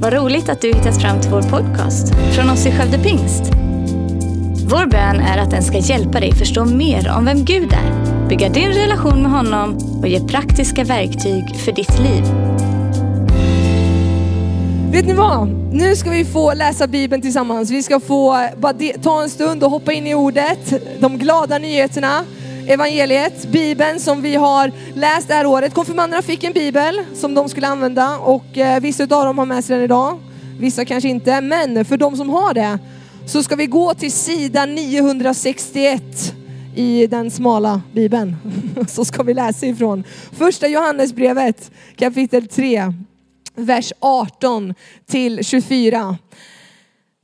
Vad 0.00 0.12
roligt 0.12 0.48
att 0.48 0.60
du 0.60 0.68
hittat 0.68 1.02
fram 1.02 1.20
till 1.20 1.30
vår 1.30 1.42
podcast 1.42 2.14
från 2.34 2.50
oss 2.50 2.66
i 2.66 2.70
Skövde 2.70 2.98
Pingst. 2.98 3.42
Vår 4.70 4.86
bön 4.86 5.20
är 5.20 5.38
att 5.38 5.50
den 5.50 5.62
ska 5.62 5.78
hjälpa 5.78 6.20
dig 6.20 6.32
förstå 6.34 6.64
mer 6.64 7.12
om 7.16 7.24
vem 7.24 7.44
Gud 7.44 7.72
är, 7.72 8.28
bygga 8.28 8.48
din 8.48 8.68
relation 8.68 9.22
med 9.22 9.30
honom 9.30 9.78
och 10.00 10.08
ge 10.08 10.20
praktiska 10.20 10.84
verktyg 10.84 11.56
för 11.56 11.72
ditt 11.72 11.98
liv. 11.98 12.24
Vet 14.92 15.06
ni 15.06 15.12
vad? 15.12 15.48
Nu 15.72 15.96
ska 15.96 16.10
vi 16.10 16.24
få 16.24 16.54
läsa 16.54 16.86
Bibeln 16.86 17.22
tillsammans. 17.22 17.70
Vi 17.70 17.82
ska 17.82 18.00
få 18.00 18.48
bara 18.56 18.74
ta 19.02 19.22
en 19.22 19.30
stund 19.30 19.64
och 19.64 19.70
hoppa 19.70 19.92
in 19.92 20.06
i 20.06 20.14
ordet, 20.14 20.72
de 21.00 21.18
glada 21.18 21.58
nyheterna, 21.58 22.24
evangeliet, 22.68 23.46
Bibeln 23.46 24.00
som 24.00 24.22
vi 24.22 24.34
har 24.34 24.72
läst 24.94 25.28
det 25.28 25.34
här 25.34 25.46
året. 25.46 25.74
Konfirmanderna 25.74 26.22
fick 26.22 26.44
en 26.44 26.52
bibel 26.52 27.04
som 27.14 27.34
de 27.34 27.48
skulle 27.48 27.66
använda 27.66 28.18
och 28.18 28.58
eh, 28.58 28.80
vissa 28.80 29.02
av 29.02 29.08
dem 29.08 29.38
har 29.38 29.46
med 29.46 29.64
sig 29.64 29.76
den 29.76 29.84
idag. 29.84 30.20
Vissa 30.60 30.84
kanske 30.84 31.08
inte, 31.08 31.40
men 31.40 31.84
för 31.84 31.96
de 31.96 32.16
som 32.16 32.30
har 32.30 32.54
det 32.54 32.78
så 33.26 33.42
ska 33.42 33.56
vi 33.56 33.66
gå 33.66 33.94
till 33.94 34.12
sida 34.12 34.66
961 34.66 36.02
i 36.74 37.06
den 37.06 37.30
smala 37.30 37.82
bibeln. 37.92 38.36
Så 38.88 39.04
ska 39.04 39.22
vi 39.22 39.34
läsa 39.34 39.66
ifrån 39.66 40.04
första 40.32 40.68
Johannesbrevet 40.68 41.70
kapitel 41.96 42.48
3 42.48 42.92
vers 43.54 43.92
18 44.00 44.74
till 45.06 45.44
24. 45.44 46.16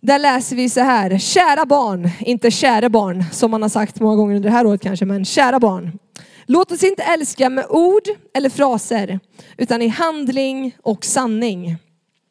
Där 0.05 0.19
läser 0.19 0.57
vi 0.57 0.69
så 0.69 0.81
här, 0.81 1.19
kära 1.19 1.67
barn, 1.67 2.11
inte 2.21 2.51
kära 2.51 2.89
barn 2.89 3.25
som 3.33 3.51
man 3.51 3.63
har 3.63 3.69
sagt 3.69 4.01
många 4.01 4.17
gånger 4.17 4.37
under 4.37 4.51
det 4.51 4.57
här 4.57 4.67
året 4.67 4.83
kanske, 4.83 5.05
men 5.05 5.25
kära 5.25 5.61
barn. 5.61 5.99
Låt 6.47 6.73
oss 6.73 6.83
inte 6.83 7.03
älska 7.03 7.51
med 7.51 7.67
ord 7.69 8.03
eller 8.35 8.51
fraser, 8.51 9.21
utan 9.57 9.83
i 9.83 9.89
handling 9.89 10.77
och 10.83 11.05
sanning. 11.05 11.77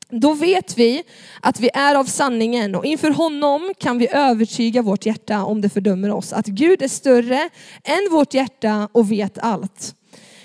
Då 0.10 0.34
vet 0.34 0.78
vi 0.78 1.04
att 1.42 1.60
vi 1.60 1.70
är 1.74 1.96
av 1.96 2.04
sanningen 2.04 2.76
och 2.76 2.86
inför 2.86 3.12
honom 3.12 3.74
kan 3.80 3.98
vi 3.98 4.08
övertyga 4.12 4.82
vårt 4.82 5.06
hjärta 5.06 5.44
om 5.44 5.62
det 5.62 5.70
fördömer 5.70 6.12
oss. 6.12 6.34
Att 6.34 6.48
Gud 6.48 6.82
är 6.82 6.88
större 6.88 7.50
än 7.84 8.08
vårt 8.12 8.34
hjärta 8.34 8.90
och 8.92 9.12
vet 9.12 9.38
allt. 9.38 9.96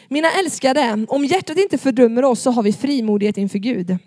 Mina 0.08 0.30
älskade, 0.30 1.06
om 1.08 1.24
hjärtat 1.24 1.58
inte 1.58 1.78
fördömer 1.78 2.24
oss 2.24 2.40
så 2.40 2.50
har 2.50 2.62
vi 2.62 2.72
frimodighet 2.72 3.36
inför 3.36 3.58
Gud. 3.58 3.98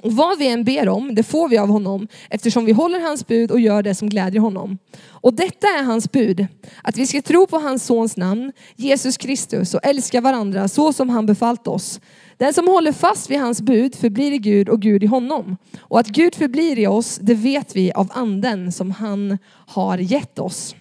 Och 0.00 0.12
vad 0.12 0.38
vi 0.38 0.48
än 0.48 0.64
ber 0.64 0.88
om, 0.88 1.14
det 1.14 1.22
får 1.22 1.48
vi 1.48 1.58
av 1.58 1.68
honom 1.68 2.08
eftersom 2.30 2.64
vi 2.64 2.72
håller 2.72 3.00
hans 3.00 3.26
bud 3.26 3.50
och 3.50 3.60
gör 3.60 3.82
det 3.82 3.94
som 3.94 4.08
glädjer 4.08 4.40
honom. 4.40 4.78
Och 5.08 5.34
detta 5.34 5.66
är 5.66 5.82
hans 5.82 6.12
bud, 6.12 6.46
att 6.82 6.96
vi 6.96 7.06
ska 7.06 7.22
tro 7.22 7.46
på 7.46 7.58
hans 7.58 7.84
sons 7.84 8.16
namn, 8.16 8.52
Jesus 8.76 9.16
Kristus, 9.16 9.74
och 9.74 9.80
älska 9.82 10.20
varandra 10.20 10.68
så 10.68 10.92
som 10.92 11.08
han 11.08 11.26
befallt 11.26 11.66
oss. 11.66 12.00
Den 12.36 12.54
som 12.54 12.68
håller 12.68 12.92
fast 12.92 13.30
vid 13.30 13.40
hans 13.40 13.60
bud 13.62 13.94
förblir 13.94 14.32
i 14.32 14.38
Gud 14.38 14.68
och 14.68 14.80
Gud 14.80 15.04
i 15.04 15.06
honom. 15.06 15.56
Och 15.80 16.00
att 16.00 16.08
Gud 16.08 16.34
förblir 16.34 16.78
i 16.78 16.86
oss, 16.86 17.18
det 17.22 17.34
vet 17.34 17.76
vi 17.76 17.92
av 17.92 18.08
anden 18.14 18.72
som 18.72 18.90
han 18.90 19.38
har 19.66 19.98
gett 19.98 20.38
oss. 20.38 20.74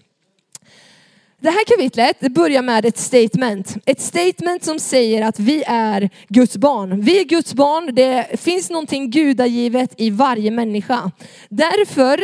Det 1.41 1.49
här 1.49 1.65
kapitlet 1.65 2.17
det 2.19 2.29
börjar 2.29 2.61
med 2.61 2.85
ett 2.85 2.97
statement. 2.97 3.75
Ett 3.85 4.01
statement 4.01 4.63
som 4.63 4.79
säger 4.79 5.21
att 5.21 5.39
vi 5.39 5.63
är 5.67 6.09
Guds 6.27 6.57
barn. 6.57 7.01
Vi 7.01 7.19
är 7.19 7.23
Guds 7.23 7.53
barn, 7.53 7.95
det 7.95 8.39
finns 8.39 8.69
någonting 8.69 9.09
gudagivet 9.11 9.93
i 9.97 10.09
varje 10.09 10.51
människa. 10.51 11.11
Därför 11.49 12.19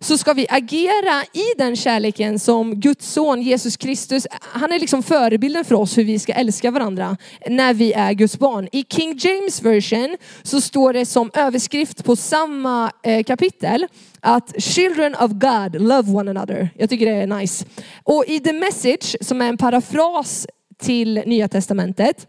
så 0.00 0.18
ska 0.18 0.32
vi 0.32 0.46
agera 0.50 1.24
i 1.32 1.44
den 1.58 1.76
kärleken 1.76 2.38
som 2.38 2.80
Guds 2.80 3.12
son 3.12 3.42
Jesus 3.42 3.76
Kristus, 3.76 4.26
han 4.40 4.72
är 4.72 4.78
liksom 4.78 5.02
förebilden 5.02 5.64
för 5.64 5.74
oss 5.74 5.98
hur 5.98 6.04
vi 6.04 6.18
ska 6.18 6.32
älska 6.32 6.70
varandra 6.70 7.16
när 7.46 7.74
vi 7.74 7.92
är 7.92 8.12
Guds 8.12 8.38
barn. 8.38 8.68
I 8.72 8.84
King 8.88 9.18
James 9.18 9.62
version 9.62 10.16
så 10.42 10.60
står 10.60 10.92
det 10.92 11.06
som 11.06 11.30
överskrift 11.34 12.04
på 12.04 12.16
samma 12.16 12.92
eh, 13.02 13.24
kapitel 13.24 13.86
att 14.20 14.62
children 14.62 15.14
of 15.14 15.30
God 15.30 15.82
love 15.82 16.12
one 16.12 16.30
another. 16.30 16.70
Jag 16.76 16.90
tycker 16.90 17.06
det 17.06 17.12
är 17.12 17.26
nice. 17.26 17.66
Och 18.04 18.24
i 18.28 18.40
the 18.40 18.52
message 18.52 19.16
som 19.20 19.42
är 19.42 19.48
en 19.48 19.56
parafras 19.56 20.46
till 20.82 21.22
nya 21.26 21.48
testamentet 21.48 22.26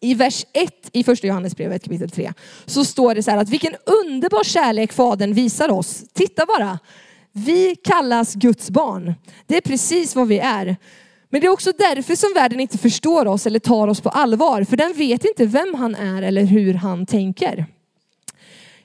i 0.00 0.14
vers 0.14 0.46
1 0.52 0.90
i 0.92 1.04
första 1.04 1.26
Johannesbrevet 1.26 1.84
kapitel 1.84 2.10
3 2.10 2.32
så 2.66 2.84
står 2.84 3.14
det 3.14 3.22
så 3.22 3.30
här 3.30 3.38
att 3.38 3.48
vilken 3.48 3.74
underbar 4.04 4.44
kärlek 4.44 4.92
fadern 4.92 5.34
visar 5.34 5.70
oss. 5.70 6.04
Titta 6.12 6.46
bara. 6.46 6.78
Vi 7.32 7.76
kallas 7.76 8.34
Guds 8.34 8.70
barn. 8.70 9.14
Det 9.46 9.56
är 9.56 9.60
precis 9.60 10.16
vad 10.16 10.28
vi 10.28 10.38
är. 10.38 10.76
Men 11.28 11.40
det 11.40 11.46
är 11.46 11.50
också 11.50 11.72
därför 11.78 12.16
som 12.16 12.32
världen 12.34 12.60
inte 12.60 12.78
förstår 12.78 13.26
oss 13.26 13.46
eller 13.46 13.58
tar 13.58 13.88
oss 13.88 14.00
på 14.00 14.08
allvar. 14.08 14.64
För 14.64 14.76
den 14.76 14.92
vet 14.92 15.24
inte 15.24 15.46
vem 15.46 15.74
han 15.74 15.94
är 15.94 16.22
eller 16.22 16.44
hur 16.44 16.74
han 16.74 17.06
tänker. 17.06 17.66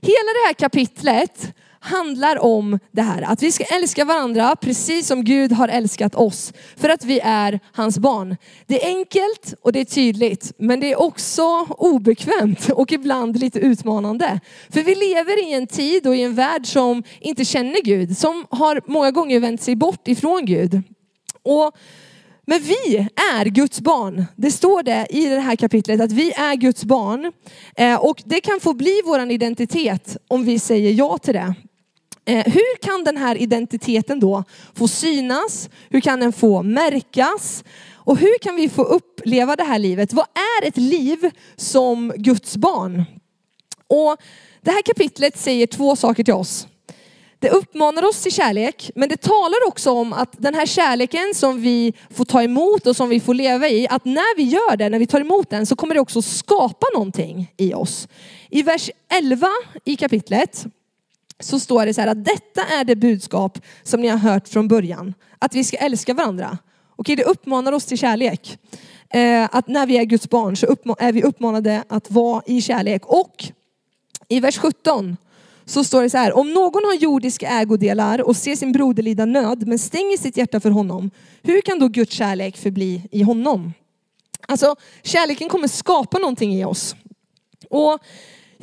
Hela 0.01 0.31
det 0.33 0.47
här 0.47 0.53
kapitlet 0.53 1.53
handlar 1.85 2.39
om 2.39 2.79
det 2.91 3.01
här. 3.01 3.21
Att 3.21 3.43
vi 3.43 3.51
ska 3.51 3.63
älska 3.63 4.05
varandra 4.05 4.55
precis 4.55 5.07
som 5.07 5.23
Gud 5.23 5.51
har 5.51 5.67
älskat 5.67 6.15
oss. 6.15 6.53
För 6.75 6.89
att 6.89 7.05
vi 7.05 7.19
är 7.19 7.59
hans 7.71 7.99
barn. 7.99 8.37
Det 8.67 8.83
är 8.83 8.87
enkelt 8.87 9.53
och 9.61 9.71
det 9.71 9.79
är 9.79 9.85
tydligt. 9.85 10.51
Men 10.57 10.79
det 10.79 10.91
är 10.91 10.99
också 10.99 11.65
obekvämt 11.69 12.69
och 12.69 12.91
ibland 12.91 13.39
lite 13.39 13.59
utmanande. 13.59 14.39
För 14.69 14.81
vi 14.81 14.95
lever 14.95 15.49
i 15.49 15.53
en 15.53 15.67
tid 15.67 16.07
och 16.07 16.15
i 16.15 16.21
en 16.21 16.35
värld 16.35 16.65
som 16.65 17.03
inte 17.19 17.45
känner 17.45 17.81
Gud. 17.83 18.17
Som 18.17 18.45
har 18.49 18.81
många 18.85 19.11
gånger 19.11 19.39
vänt 19.39 19.61
sig 19.61 19.75
bort 19.75 20.07
ifrån 20.07 20.45
Gud. 20.45 20.81
Och 21.43 21.75
men 22.47 22.59
vi 22.59 23.07
är 23.35 23.45
Guds 23.45 23.81
barn. 23.81 24.25
Det 24.35 24.51
står 24.51 24.83
det 24.83 25.07
i 25.09 25.25
det 25.25 25.39
här 25.39 25.55
kapitlet 25.55 26.01
att 26.01 26.11
vi 26.11 26.31
är 26.31 26.55
Guds 26.55 26.83
barn. 26.83 27.31
Eh, 27.75 27.95
och 27.95 28.23
det 28.25 28.41
kan 28.41 28.59
få 28.59 28.73
bli 28.73 29.01
vår 29.05 29.31
identitet 29.31 30.17
om 30.27 30.45
vi 30.45 30.59
säger 30.59 30.91
ja 30.91 31.17
till 31.17 31.33
det. 31.33 31.55
Eh, 32.25 32.45
hur 32.45 32.77
kan 32.81 33.03
den 33.03 33.17
här 33.17 33.37
identiteten 33.37 34.19
då 34.19 34.43
få 34.73 34.87
synas? 34.87 35.69
Hur 35.89 36.01
kan 36.01 36.19
den 36.19 36.33
få 36.33 36.63
märkas? 36.63 37.63
Och 37.93 38.17
hur 38.17 38.37
kan 38.37 38.55
vi 38.55 38.69
få 38.69 38.83
uppleva 38.83 39.55
det 39.55 39.63
här 39.63 39.79
livet? 39.79 40.13
Vad 40.13 40.25
är 40.33 40.67
ett 40.67 40.77
liv 40.77 41.31
som 41.55 42.13
Guds 42.17 42.57
barn? 42.57 43.03
Och 43.87 44.17
det 44.61 44.71
här 44.71 44.81
kapitlet 44.81 45.37
säger 45.37 45.67
två 45.67 45.95
saker 45.95 46.23
till 46.23 46.33
oss. 46.33 46.67
Det 47.39 47.49
uppmanar 47.49 48.05
oss 48.05 48.21
till 48.21 48.31
kärlek, 48.31 48.91
men 48.95 49.09
det 49.09 49.21
talar 49.21 49.67
också 49.67 49.91
om 49.91 50.13
att 50.13 50.35
den 50.37 50.53
här 50.53 50.65
kärleken 50.65 51.33
som 51.35 51.61
vi 51.61 51.93
får 52.09 52.25
ta 52.25 52.43
emot 52.43 52.87
och 52.87 52.95
som 52.95 53.09
vi 53.09 53.19
får 53.19 53.33
leva 53.33 53.69
i, 53.69 53.87
att 53.89 54.05
när 54.05 54.37
vi 54.37 54.43
gör 54.43 54.77
det, 54.77 54.89
när 54.89 54.99
vi 54.99 55.07
tar 55.07 55.21
emot 55.21 55.49
den, 55.49 55.65
så 55.65 55.75
kommer 55.75 55.93
det 55.93 55.99
också 55.99 56.21
skapa 56.21 56.87
någonting 56.93 57.53
i 57.57 57.73
oss. 57.73 58.07
I 58.49 58.61
vers 58.61 58.89
11 59.09 59.47
i 59.85 59.95
kapitlet 59.95 60.65
så 61.39 61.59
står 61.59 61.85
det 61.85 61.93
så 61.93 62.01
här 62.01 62.07
att 62.07 62.25
detta 62.25 62.65
är 62.65 62.83
det 62.83 62.95
budskap 62.95 63.59
som 63.83 64.01
ni 64.01 64.07
har 64.07 64.17
hört 64.17 64.47
från 64.47 64.67
början. 64.67 65.13
Att 65.39 65.55
vi 65.55 65.63
ska 65.63 65.77
älska 65.77 66.13
varandra. 66.13 66.57
Okej, 66.95 67.15
det 67.15 67.23
uppmanar 67.23 67.71
oss 67.71 67.85
till 67.85 67.97
kärlek. 67.97 68.57
Eh, 69.09 69.49
att 69.51 69.67
när 69.67 69.85
vi 69.85 69.97
är 69.97 70.03
Guds 70.03 70.29
barn 70.29 70.57
så 70.57 70.75
är 70.99 71.11
vi 71.11 71.23
uppmanade 71.23 71.83
att 71.89 72.11
vara 72.11 72.43
i 72.45 72.61
kärlek. 72.61 73.05
Och 73.05 73.45
i 74.27 74.39
vers 74.39 74.57
17 74.57 75.17
så 75.65 75.83
står 75.83 76.03
det 76.03 76.09
så 76.09 76.17
här, 76.17 76.37
om 76.37 76.53
någon 76.53 76.83
har 76.85 76.93
jordiska 76.93 77.47
ägodelar 77.47 78.21
och 78.21 78.35
ser 78.35 78.55
sin 78.55 78.71
broder 78.71 79.03
lida 79.03 79.25
nöd 79.25 79.67
men 79.67 79.79
stänger 79.79 80.17
sitt 80.17 80.37
hjärta 80.37 80.59
för 80.59 80.69
honom, 80.69 81.11
hur 81.43 81.61
kan 81.61 81.79
då 81.79 81.87
Guds 81.87 82.13
kärlek 82.13 82.57
förbli 82.57 83.01
i 83.11 83.21
honom? 83.23 83.73
Alltså 84.47 84.75
kärleken 85.03 85.49
kommer 85.49 85.67
skapa 85.67 86.17
någonting 86.17 86.53
i 86.53 86.65
oss. 86.65 86.95
Och 87.69 87.99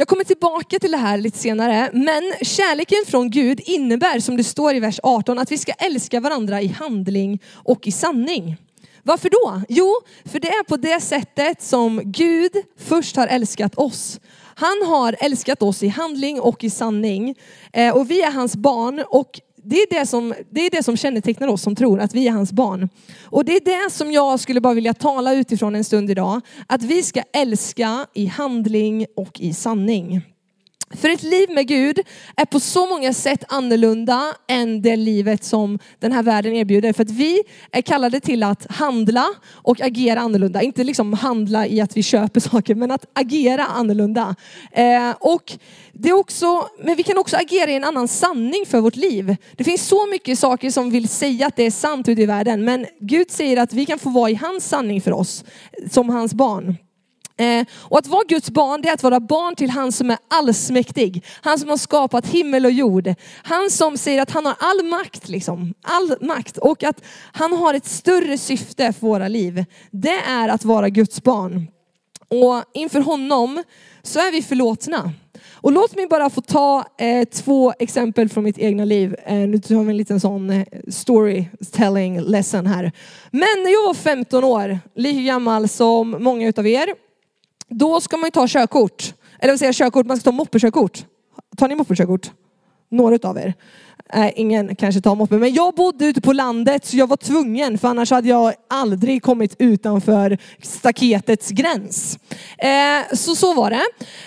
jag 0.03 0.09
kommer 0.09 0.25
tillbaka 0.25 0.79
till 0.79 0.91
det 0.91 0.97
här 0.97 1.19
lite 1.19 1.39
senare, 1.39 1.91
men 1.93 2.33
kärleken 2.43 2.99
från 3.07 3.31
Gud 3.31 3.61
innebär, 3.65 4.21
som 4.21 4.37
det 4.37 4.45
står 4.45 4.75
i 4.75 4.81
vers 4.81 5.01
18, 5.03 5.39
att 5.39 5.53
vi 5.53 5.59
ska 5.59 5.73
älska 5.73 6.21
varandra 6.21 6.63
i 6.63 6.67
handling 6.67 7.43
och 7.53 7.87
i 7.87 7.93
sanning. 7.93 8.57
Varför 9.03 9.29
då? 9.31 9.63
Jo, 9.69 9.95
för 10.25 10.41
det 10.41 10.49
är 10.49 10.65
på 10.65 10.77
det 10.77 11.01
sättet 11.01 11.63
som 11.63 12.01
Gud 12.05 12.53
först 12.79 13.17
har 13.17 13.27
älskat 13.27 13.75
oss. 13.75 14.21
Han 14.55 14.83
har 14.87 15.17
älskat 15.21 15.63
oss 15.63 15.83
i 15.83 15.89
handling 15.89 16.41
och 16.41 16.65
i 16.65 16.71
sanning. 16.71 17.35
Eh, 17.73 17.97
och 17.97 18.11
vi 18.11 18.23
är 18.23 18.31
hans 18.31 18.57
barn 18.57 19.05
och 19.09 19.41
det 19.65 19.77
är 19.77 20.01
det, 20.01 20.07
som, 20.07 20.35
det 20.51 20.67
är 20.67 20.71
det 20.71 20.83
som 20.83 20.97
kännetecknar 20.97 21.49
oss 21.49 21.63
som 21.63 21.75
tror 21.75 22.01
att 22.01 22.15
vi 22.15 22.29
är 22.29 22.33
hans 22.33 22.53
barn. 22.53 22.89
Och 23.25 23.45
det 23.45 23.57
är 23.57 23.85
det 23.85 23.93
som 23.93 24.13
jag 24.13 24.41
skulle 24.41 24.61
bara 24.61 24.75
vilja 24.75 24.95
tala 24.95 25.35
utifrån 25.35 25.75
en 25.75 25.85
stund 25.85 26.11
idag. 26.11 26.41
Att 26.67 26.83
vi 26.83 27.03
ska 27.03 27.23
älska 27.33 28.07
i 28.15 28.27
handling 28.27 29.07
och 29.17 29.41
i 29.41 29.55
sanning. 29.55 30.23
För 30.97 31.09
ett 31.09 31.23
liv 31.23 31.51
med 31.51 31.69
Gud 31.69 32.01
är 32.37 32.45
på 32.45 32.61
så 32.61 32.87
många 32.87 33.13
sätt 33.13 33.45
annorlunda 33.49 34.35
än 34.49 34.83
det 34.83 34.97
livet 34.97 35.45
som 35.45 35.79
den 35.99 36.13
här 36.13 36.23
världen 36.23 36.55
erbjuder. 36.55 36.93
För 36.93 37.03
att 37.03 37.11
vi 37.11 37.43
är 37.71 37.83
kallade 37.83 38.21
till 38.21 38.43
att 38.43 38.67
handla 38.71 39.27
och 39.53 39.81
agera 39.81 40.21
annorlunda. 40.21 40.63
Inte 40.63 40.85
liksom 40.85 41.13
handla 41.13 41.67
i 41.67 41.81
att 41.81 41.97
vi 41.97 42.03
köper 42.03 42.41
saker, 42.51 42.75
men 42.75 42.91
att 42.91 43.07
agera 43.13 43.67
annorlunda. 43.67 44.37
Eh, 44.73 45.11
och 45.21 45.53
det 45.93 46.09
är 46.09 46.13
också, 46.13 46.69
men 46.85 46.97
vi 46.97 47.03
kan 47.03 47.19
också 47.19 47.37
agera 47.37 47.71
i 47.71 47.75
en 47.75 47.85
annan 47.85 48.09
sanning 48.09 48.65
för 48.67 48.81
vårt 48.81 48.97
liv. 48.97 49.37
Det 49.57 49.65
finns 49.65 49.89
så 49.89 50.07
mycket 50.07 50.39
saker 50.39 50.71
som 50.71 50.91
vill 50.91 51.09
säga 51.09 51.47
att 51.47 51.57
det 51.57 51.63
är 51.63 51.71
sant 51.71 52.09
ute 52.09 52.23
i 52.23 52.27
världen, 52.27 52.65
men 52.65 52.87
Gud 53.01 53.31
säger 53.31 53.57
att 53.57 53.73
vi 53.73 53.87
kan 53.87 53.99
få 53.99 54.11
vara 54.11 54.31
i 54.31 54.35
hans 54.35 54.69
sanning 54.69 55.01
för 55.01 55.13
oss, 55.13 55.45
som 55.91 56.09
hans 56.09 56.35
barn. 56.35 56.77
Eh, 57.43 57.67
och 57.75 57.99
att 57.99 58.07
vara 58.07 58.25
Guds 58.29 58.51
barn, 58.51 58.83
det 58.83 58.89
är 58.89 58.95
att 58.95 59.03
vara 59.03 59.21
barn 59.21 59.55
till 59.55 59.71
han 59.71 59.93
som 59.93 60.11
är 60.11 60.19
allsmäktig. 60.29 61.25
Han 61.43 61.59
som 61.59 61.69
har 61.69 61.77
skapat 61.77 62.27
himmel 62.27 62.65
och 62.65 62.73
jord. 62.73 63.15
Han 63.43 63.71
som 63.71 63.97
säger 63.97 64.23
att 64.23 64.31
han 64.31 64.47
har 64.47 64.57
all 64.59 64.85
makt, 64.85 65.29
liksom. 65.29 65.75
all 65.83 66.17
makt. 66.21 66.59
Och 66.59 66.83
att 66.83 67.05
han 67.33 67.53
har 67.53 67.75
ett 67.75 67.87
större 67.87 68.39
syfte 68.39 68.93
för 68.93 69.07
våra 69.07 69.29
liv. 69.29 69.65
Det 69.91 70.19
är 70.29 70.49
att 70.49 70.65
vara 70.65 70.89
Guds 70.89 71.23
barn. 71.23 71.67
Och 72.29 72.65
inför 72.75 73.01
honom 73.01 73.63
så 74.03 74.19
är 74.19 74.33
vi 74.33 74.43
förlåtna. 74.43 75.13
Och 75.53 75.73
låt 75.73 75.97
mig 75.97 76.07
bara 76.07 76.31
få 76.31 76.41
ta 76.41 76.85
eh, 76.99 77.25
två 77.25 77.73
exempel 77.79 78.29
från 78.29 78.45
mitt 78.45 78.59
egna 78.59 78.85
liv. 78.85 79.17
Eh, 79.27 79.35
nu 79.35 79.59
tar 79.59 79.85
vi 79.85 79.91
en 79.91 79.97
liten 79.97 80.21
sån 80.21 80.51
eh, 80.51 80.67
storytelling 80.89 82.21
lesson 82.21 82.67
här. 82.67 82.93
Men 83.31 83.63
när 83.65 83.73
jag 83.73 83.87
var 83.87 83.95
15 83.95 84.45
år, 84.45 84.79
lika 84.95 85.21
gammal 85.21 85.69
som 85.69 86.17
många 86.21 86.49
utav 86.49 86.67
er, 86.67 86.89
då 87.73 88.01
ska 88.01 88.17
man 88.17 88.27
ju 88.27 88.31
ta 88.31 88.47
körkort. 88.49 89.15
Eller 89.39 89.53
vad 89.53 89.59
säger 89.59 89.73
körkort? 89.73 90.07
Man 90.07 90.17
ska 90.17 90.25
ta 90.25 90.37
moppekörkort. 90.37 91.07
Tar 91.57 91.69
ni 91.69 91.75
moppekörkort? 91.75 92.31
Några 92.91 93.29
av 93.29 93.39
er. 93.39 93.55
Äh, 94.15 94.31
ingen 94.37 94.77
kanske 94.77 95.01
tar 95.01 95.15
moppe, 95.15 95.39
men 95.39 95.55
jag 95.55 95.75
bodde 95.75 96.07
ute 96.07 96.21
på 96.21 96.33
landet 96.33 96.87
så 96.87 96.97
jag 96.97 97.07
var 97.07 97.17
tvungen 97.17 97.79
för 97.79 97.89
annars 97.89 98.11
hade 98.11 98.29
jag 98.29 98.53
aldrig 98.71 99.23
kommit 99.23 99.57
utanför 99.59 100.39
staketets 100.63 101.51
gräns. 101.51 102.19
Eh, 102.59 103.17
så 103.17 103.35
så 103.35 103.55
var 103.55 103.71
det. 103.71 103.85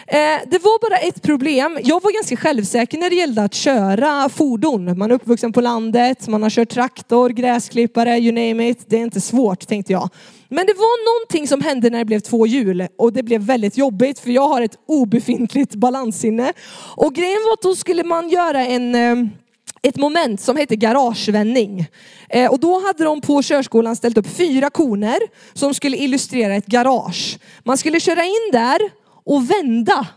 Eh, 0.07 0.41
det 0.47 0.59
var 0.59 0.89
bara 0.89 0.97
ett 0.97 1.21
problem. 1.21 1.79
Jag 1.83 2.03
var 2.03 2.13
ganska 2.13 2.37
självsäker 2.37 2.97
när 2.97 3.09
det 3.09 3.15
gällde 3.15 3.43
att 3.43 3.53
köra 3.53 4.29
fordon. 4.29 4.97
Man 4.97 5.11
är 5.11 5.15
uppvuxen 5.15 5.53
på 5.53 5.61
landet, 5.61 6.27
man 6.27 6.43
har 6.43 6.49
kört 6.49 6.69
traktor, 6.69 7.29
gräsklippare, 7.29 8.17
you 8.17 8.31
name 8.31 8.69
it. 8.69 8.85
Det 8.87 8.95
är 8.95 9.01
inte 9.01 9.21
svårt 9.21 9.67
tänkte 9.67 9.93
jag. 9.93 10.09
Men 10.49 10.65
det 10.65 10.73
var 10.73 11.19
någonting 11.19 11.47
som 11.47 11.61
hände 11.61 11.89
när 11.89 11.99
det 11.99 12.05
blev 12.05 12.19
två 12.19 12.47
hjul 12.47 12.87
och 12.97 13.13
det 13.13 13.23
blev 13.23 13.41
väldigt 13.41 13.77
jobbigt 13.77 14.19
för 14.19 14.31
jag 14.31 14.47
har 14.47 14.61
ett 14.61 14.77
obefintligt 14.87 15.75
balanssinne. 15.75 16.53
Och 16.95 17.13
grejen 17.13 17.39
var 17.45 17.53
att 17.53 17.61
då 17.61 17.75
skulle 17.75 18.03
man 18.03 18.29
göra 18.29 18.65
en 18.65 18.95
eh, 18.95 19.29
ett 19.87 19.97
moment 19.97 20.41
som 20.41 20.57
hette 20.57 20.75
garagevändning. 20.75 21.87
Eh, 22.29 22.51
och 22.51 22.59
då 22.59 22.79
hade 22.87 23.03
de 23.03 23.21
på 23.21 23.41
körskolan 23.43 23.95
ställt 23.95 24.17
upp 24.17 24.27
fyra 24.27 24.69
koner 24.69 25.17
som 25.53 25.73
skulle 25.73 25.97
illustrera 25.97 26.55
ett 26.55 26.65
garage. 26.65 27.39
Man 27.63 27.77
skulle 27.77 27.99
köra 27.99 28.23
in 28.23 28.49
där 28.51 28.79
och 29.25 29.51
vända 29.51 30.07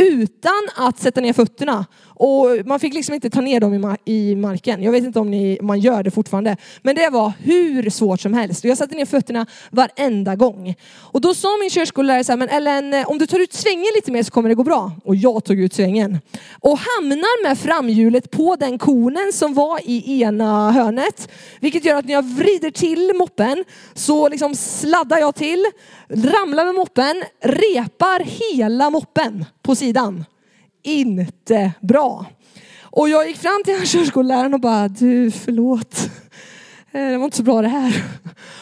utan 0.00 0.68
att 0.76 0.98
sätta 0.98 1.20
ner 1.20 1.32
fötterna. 1.32 1.86
Och 2.18 2.66
man 2.66 2.80
fick 2.80 2.94
liksom 2.94 3.14
inte 3.14 3.30
ta 3.30 3.40
ner 3.40 3.60
dem 3.60 3.74
i, 3.74 3.78
ma 3.78 3.96
i 4.04 4.34
marken. 4.34 4.82
Jag 4.82 4.92
vet 4.92 5.04
inte 5.04 5.18
om 5.18 5.30
ni, 5.30 5.58
man 5.62 5.80
gör 5.80 6.02
det 6.02 6.10
fortfarande. 6.10 6.56
Men 6.82 6.96
det 6.96 7.10
var 7.10 7.32
hur 7.38 7.90
svårt 7.90 8.20
som 8.20 8.34
helst. 8.34 8.64
Och 8.64 8.70
jag 8.70 8.78
satte 8.78 8.94
ner 8.94 9.06
fötterna 9.06 9.46
varenda 9.70 10.36
gång. 10.36 10.74
Och 10.96 11.20
då 11.20 11.34
sa 11.34 11.48
min 11.60 11.70
körskollärare 11.70 12.24
så 12.24 12.32
här, 12.32 12.36
men 12.36 12.48
Ellen, 12.48 12.94
eh, 12.94 13.08
om 13.08 13.18
du 13.18 13.26
tar 13.26 13.38
ut 13.38 13.52
svängen 13.52 13.92
lite 13.94 14.12
mer 14.12 14.22
så 14.22 14.30
kommer 14.30 14.48
det 14.48 14.54
gå 14.54 14.62
bra. 14.62 14.92
Och 15.04 15.16
jag 15.16 15.44
tog 15.44 15.60
ut 15.60 15.74
svängen. 15.74 16.18
Och 16.60 16.78
hamnar 16.78 17.42
med 17.42 17.58
framhjulet 17.58 18.30
på 18.30 18.56
den 18.56 18.78
konen 18.78 19.32
som 19.32 19.54
var 19.54 19.80
i 19.84 20.22
ena 20.22 20.70
hörnet. 20.70 21.28
Vilket 21.60 21.84
gör 21.84 21.96
att 21.96 22.04
när 22.04 22.14
jag 22.14 22.24
vrider 22.24 22.70
till 22.70 23.12
moppen 23.14 23.64
så 23.94 24.28
liksom 24.28 24.54
sladdar 24.54 25.18
jag 25.18 25.34
till, 25.34 25.64
ramlar 26.08 26.64
med 26.64 26.74
moppen, 26.74 27.22
repar 27.42 28.20
hela 28.24 28.90
moppen 28.90 29.44
på 29.62 29.74
sidan 29.74 30.24
inte 30.88 31.72
bra. 31.80 32.26
Och 32.82 33.08
jag 33.08 33.28
gick 33.28 33.36
fram 33.36 33.62
till 33.64 33.86
körskolläraren 33.86 34.54
och 34.54 34.60
bara, 34.60 34.88
du 34.88 35.30
förlåt. 35.30 36.10
Eh, 36.92 37.10
det 37.10 37.18
var 37.18 37.24
inte 37.24 37.36
så 37.36 37.42
bra 37.42 37.62
det 37.62 37.68
här. 37.68 38.04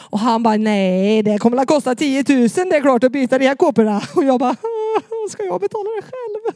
Och 0.09 0.19
han 0.19 0.43
bara, 0.43 0.57
nej 0.57 1.23
det 1.23 1.37
kommer 1.37 1.57
att 1.57 1.67
kosta 1.67 1.95
10 1.95 2.23
000 2.29 2.49
det 2.49 2.75
är 2.75 2.81
klart 2.81 3.03
att 3.03 3.11
byta 3.11 3.37
de 3.37 3.47
här 3.47 3.55
kåporna. 3.55 4.01
Och 4.15 4.23
jag 4.23 4.39
bara, 4.39 4.55
ska 5.29 5.43
jag 5.43 5.61
betala 5.61 5.89
det 5.89 6.01
själv? 6.01 6.55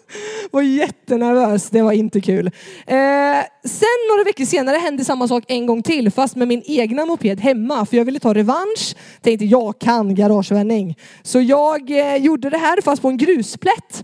Var 0.52 0.62
jättenervös, 0.62 1.70
det 1.70 1.82
var 1.82 1.92
inte 1.92 2.22
kul. 2.22 2.48
Eh, 2.88 2.94
sen 3.64 3.98
några 4.10 4.24
veckor 4.26 4.46
senare 4.46 4.78
hände 4.78 5.06
samma 5.06 5.28
sak 5.28 5.44
en 5.48 5.66
gång 5.66 5.84
till 5.84 6.12
fast 6.12 6.36
med 6.36 6.48
min 6.48 6.64
egna 6.66 7.06
moped 7.06 7.40
hemma 7.40 7.86
för 7.86 7.98
jag 7.98 8.06
ville 8.06 8.20
ta 8.20 8.34
revansch. 8.34 8.96
Tänkte 9.22 9.46
jag 9.46 9.80
kan 9.80 10.16
garagevändning. 10.16 10.98
Så 11.24 11.42
jag 11.42 11.92
eh, 11.92 12.16
gjorde 12.16 12.50
det 12.50 12.58
här 12.58 12.82
fast 12.82 13.02
på 13.02 13.10
en 13.10 13.18
grusplätt. 13.18 14.04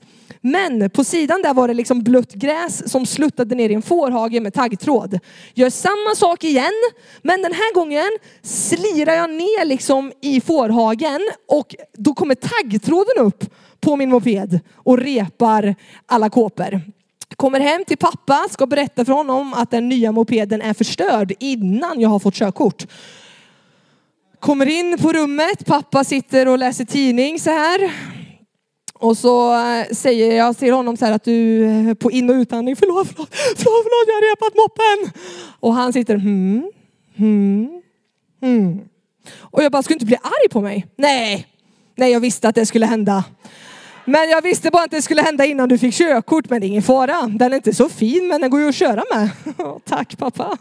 Men 0.51 0.89
på 0.89 1.03
sidan 1.03 1.41
där 1.41 1.53
var 1.53 1.67
det 1.67 1.73
liksom 1.73 2.03
blött 2.03 2.33
gräs 2.33 2.91
som 2.91 3.05
sluttade 3.05 3.55
ner 3.55 3.69
i 3.69 3.73
en 3.73 3.81
fårhage 3.81 4.41
med 4.41 4.53
taggtråd. 4.53 5.19
Gör 5.53 5.69
samma 5.69 6.15
sak 6.15 6.43
igen, 6.43 6.73
men 7.21 7.41
den 7.41 7.53
här 7.53 7.73
gången 7.73 8.09
slirar 8.41 9.13
jag 9.13 9.29
ner 9.29 9.65
liksom 9.65 10.11
i 10.21 10.41
fårhagen 10.41 11.21
och 11.47 11.75
då 11.93 12.13
kommer 12.13 12.35
taggtråden 12.35 13.25
upp 13.25 13.43
på 13.79 13.95
min 13.95 14.09
moped 14.09 14.59
och 14.75 14.97
repar 14.97 15.75
alla 16.05 16.29
kåpor. 16.29 16.81
Kommer 17.35 17.59
hem 17.59 17.85
till 17.85 17.97
pappa, 17.97 18.47
ska 18.49 18.65
berätta 18.65 19.05
för 19.05 19.13
honom 19.13 19.53
att 19.53 19.71
den 19.71 19.89
nya 19.89 20.11
mopeden 20.11 20.61
är 20.61 20.73
förstörd 20.73 21.33
innan 21.39 21.99
jag 21.99 22.09
har 22.09 22.19
fått 22.19 22.35
körkort. 22.35 22.85
Kommer 24.39 24.65
in 24.65 24.97
på 24.97 25.13
rummet, 25.13 25.65
pappa 25.65 26.03
sitter 26.03 26.47
och 26.47 26.57
läser 26.57 26.85
tidning 26.85 27.39
så 27.39 27.49
här. 27.49 27.91
Och 28.99 29.17
så 29.17 29.53
eh, 29.53 29.85
säger 29.91 30.37
jag 30.37 30.57
till 30.57 30.73
honom 30.73 30.97
så 30.97 31.05
här 31.05 31.11
att 31.11 31.23
du 31.23 31.65
eh, 31.65 31.93
på 31.93 32.11
in 32.11 32.29
och 32.29 32.33
utandning, 32.33 32.75
förlåt, 32.75 33.07
förlåt, 33.07 33.29
förlåt, 33.31 33.83
förlåt, 33.83 34.07
jag 34.07 34.13
har 34.13 34.31
repat 34.31 34.55
moppen. 34.55 35.21
Och 35.59 35.73
han 35.73 35.93
sitter, 35.93 36.15
hmm, 36.15 36.71
hmm, 37.15 37.81
hmm. 38.41 38.79
Och 39.39 39.63
jag 39.63 39.71
bara, 39.71 39.83
ska 39.83 39.91
du 39.91 39.95
inte 39.95 40.05
bli 40.05 40.15
arg 40.15 40.49
på 40.51 40.61
mig? 40.61 40.87
Nej, 40.95 41.47
nej 41.95 42.11
jag 42.11 42.19
visste 42.19 42.49
att 42.49 42.55
det 42.55 42.65
skulle 42.65 42.85
hända. 42.85 43.23
Men 44.05 44.29
jag 44.29 44.41
visste 44.41 44.71
bara 44.71 44.83
att 44.83 44.91
det 44.91 45.01
skulle 45.01 45.21
hända 45.21 45.45
innan 45.45 45.69
du 45.69 45.77
fick 45.77 45.93
körkort, 45.93 46.49
men 46.49 46.61
det 46.61 46.65
är 46.65 46.69
ingen 46.69 46.83
fara. 46.83 47.27
Den 47.27 47.51
är 47.51 47.55
inte 47.55 47.73
så 47.73 47.89
fin, 47.89 48.27
men 48.27 48.41
den 48.41 48.49
går 48.49 48.59
ju 48.59 48.69
att 48.69 48.75
köra 48.75 49.03
med. 49.13 49.29
Tack 49.85 50.17
pappa. 50.17 50.57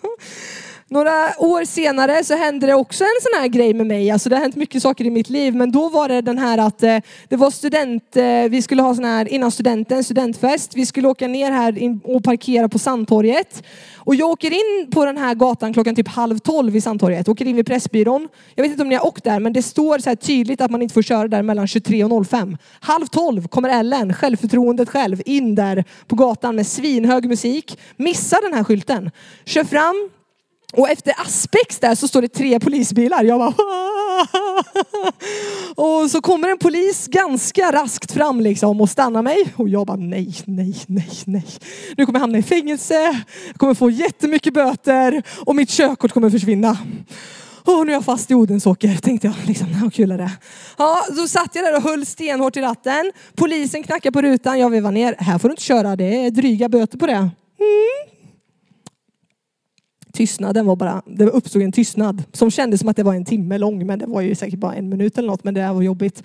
Några 0.88 1.32
år 1.38 1.64
senare 1.64 2.24
så 2.24 2.36
hände 2.36 2.66
det 2.66 2.74
också 2.74 3.04
en 3.04 3.20
sån 3.22 3.40
här 3.40 3.48
grej 3.48 3.74
med 3.74 3.86
mig. 3.86 4.10
Alltså 4.10 4.28
det 4.28 4.36
har 4.36 4.42
hänt 4.42 4.56
mycket 4.56 4.82
saker 4.82 5.04
i 5.04 5.10
mitt 5.10 5.30
liv, 5.30 5.54
men 5.54 5.72
då 5.72 5.88
var 5.88 6.08
det 6.08 6.20
den 6.20 6.38
här 6.38 6.58
att 6.58 6.82
eh, 6.82 6.98
det 7.28 7.36
var 7.36 7.50
student, 7.50 8.16
eh, 8.16 8.42
vi 8.50 8.62
skulle 8.62 8.82
ha 8.82 8.94
sån 8.94 9.04
här 9.04 9.28
innan 9.28 9.50
studenten, 9.50 10.04
studentfest. 10.04 10.76
Vi 10.76 10.86
skulle 10.86 11.08
åka 11.08 11.28
ner 11.28 11.50
här 11.50 11.98
och 12.04 12.24
parkera 12.24 12.68
på 12.68 12.78
Sandtorget. 12.78 13.62
Och 13.94 14.14
jag 14.14 14.30
åker 14.30 14.50
in 14.50 14.90
på 14.90 15.04
den 15.04 15.16
här 15.16 15.34
gatan 15.34 15.72
klockan 15.72 15.94
typ 15.94 16.08
halv 16.08 16.38
tolv 16.38 16.76
i 16.76 16.80
Sandtorget. 16.80 17.28
Åker 17.28 17.46
in 17.46 17.56
vid 17.56 17.66
Pressbyrån. 17.66 18.28
Jag 18.54 18.62
vet 18.62 18.70
inte 18.70 18.82
om 18.82 18.88
ni 18.88 18.94
har 18.94 19.06
åkt 19.06 19.24
där, 19.24 19.40
men 19.40 19.52
det 19.52 19.62
står 19.62 19.98
så 19.98 20.10
här 20.10 20.16
tydligt 20.16 20.60
att 20.60 20.70
man 20.70 20.82
inte 20.82 20.94
får 20.94 21.02
köra 21.02 21.28
där 21.28 21.42
mellan 21.42 21.66
23 21.66 22.04
och 22.04 22.26
05. 22.26 22.56
Halv 22.80 23.06
tolv 23.06 23.48
kommer 23.48 23.68
Ellen, 23.68 24.14
självförtroendet 24.14 24.88
själv, 24.88 25.22
in 25.24 25.54
där 25.54 25.84
på 26.06 26.16
gatan 26.16 26.56
med 26.56 26.66
svinhög 26.66 27.28
musik. 27.28 27.78
Missar 27.96 28.42
den 28.42 28.54
här 28.54 28.64
skylten. 28.64 29.10
Kör 29.44 29.64
fram, 29.64 30.10
och 30.72 30.88
efter 30.88 31.14
Aspex 31.20 31.78
där 31.78 31.94
så 31.94 32.08
står 32.08 32.22
det 32.22 32.28
tre 32.28 32.60
polisbilar. 32.60 33.24
Jag 33.24 33.38
bara 33.38 33.54
Och 35.76 36.10
så 36.10 36.20
kommer 36.20 36.48
en 36.48 36.58
polis 36.58 37.06
ganska 37.06 37.72
raskt 37.72 38.12
fram 38.12 38.40
liksom 38.40 38.80
och 38.80 38.90
stannar 38.90 39.22
mig. 39.22 39.52
Och 39.56 39.68
jag 39.68 39.86
bara 39.86 39.96
nej, 39.96 40.34
nej, 40.44 40.74
nej, 40.86 41.10
nej. 41.24 41.46
Nu 41.96 42.06
kommer 42.06 42.18
jag 42.18 42.20
hamna 42.20 42.38
i 42.38 42.42
fängelse. 42.42 43.24
Jag 43.46 43.56
kommer 43.56 43.74
få 43.74 43.90
jättemycket 43.90 44.54
böter 44.54 45.22
och 45.44 45.56
mitt 45.56 45.70
körkort 45.70 46.12
kommer 46.12 46.30
försvinna. 46.30 46.78
Och 47.64 47.86
nu 47.86 47.92
är 47.92 47.96
jag 47.96 48.04
fast 48.04 48.30
i 48.30 48.34
Odensåker, 48.34 48.96
tänkte 48.96 49.26
jag. 49.26 49.34
Liksom, 49.46 49.66
hur 49.66 49.90
kul 49.90 50.10
är 50.10 50.18
det? 50.18 50.30
Ja, 50.78 51.04
så 51.16 51.28
satt 51.28 51.54
jag 51.54 51.64
där 51.64 51.76
och 51.76 51.82
höll 51.82 52.06
stenhårt 52.06 52.56
i 52.56 52.60
ratten. 52.60 53.12
Polisen 53.34 53.82
knackade 53.82 54.12
på 54.12 54.22
rutan. 54.22 54.58
Jag 54.58 54.70
vevade 54.70 54.94
ner. 54.94 55.16
Här 55.18 55.38
får 55.38 55.48
du 55.48 55.52
inte 55.52 55.62
köra, 55.62 55.96
det 55.96 56.26
är 56.26 56.30
dryga 56.30 56.68
böter 56.68 56.98
på 56.98 57.06
det. 57.06 57.12
Mm, 57.12 57.30
tystnaden 60.16 60.66
var 60.66 60.76
bara, 60.76 61.02
det 61.06 61.24
uppstod 61.24 61.62
en 61.62 61.72
tystnad 61.72 62.22
som 62.32 62.50
kändes 62.50 62.80
som 62.80 62.88
att 62.88 62.96
det 62.96 63.02
var 63.02 63.14
en 63.14 63.24
timme 63.24 63.58
lång 63.58 63.86
men 63.86 63.98
det 63.98 64.06
var 64.06 64.20
ju 64.20 64.34
säkert 64.34 64.58
bara 64.58 64.74
en 64.74 64.88
minut 64.88 65.18
eller 65.18 65.28
något 65.28 65.44
men 65.44 65.54
det 65.54 65.72
var 65.72 65.82
jobbigt. 65.82 66.22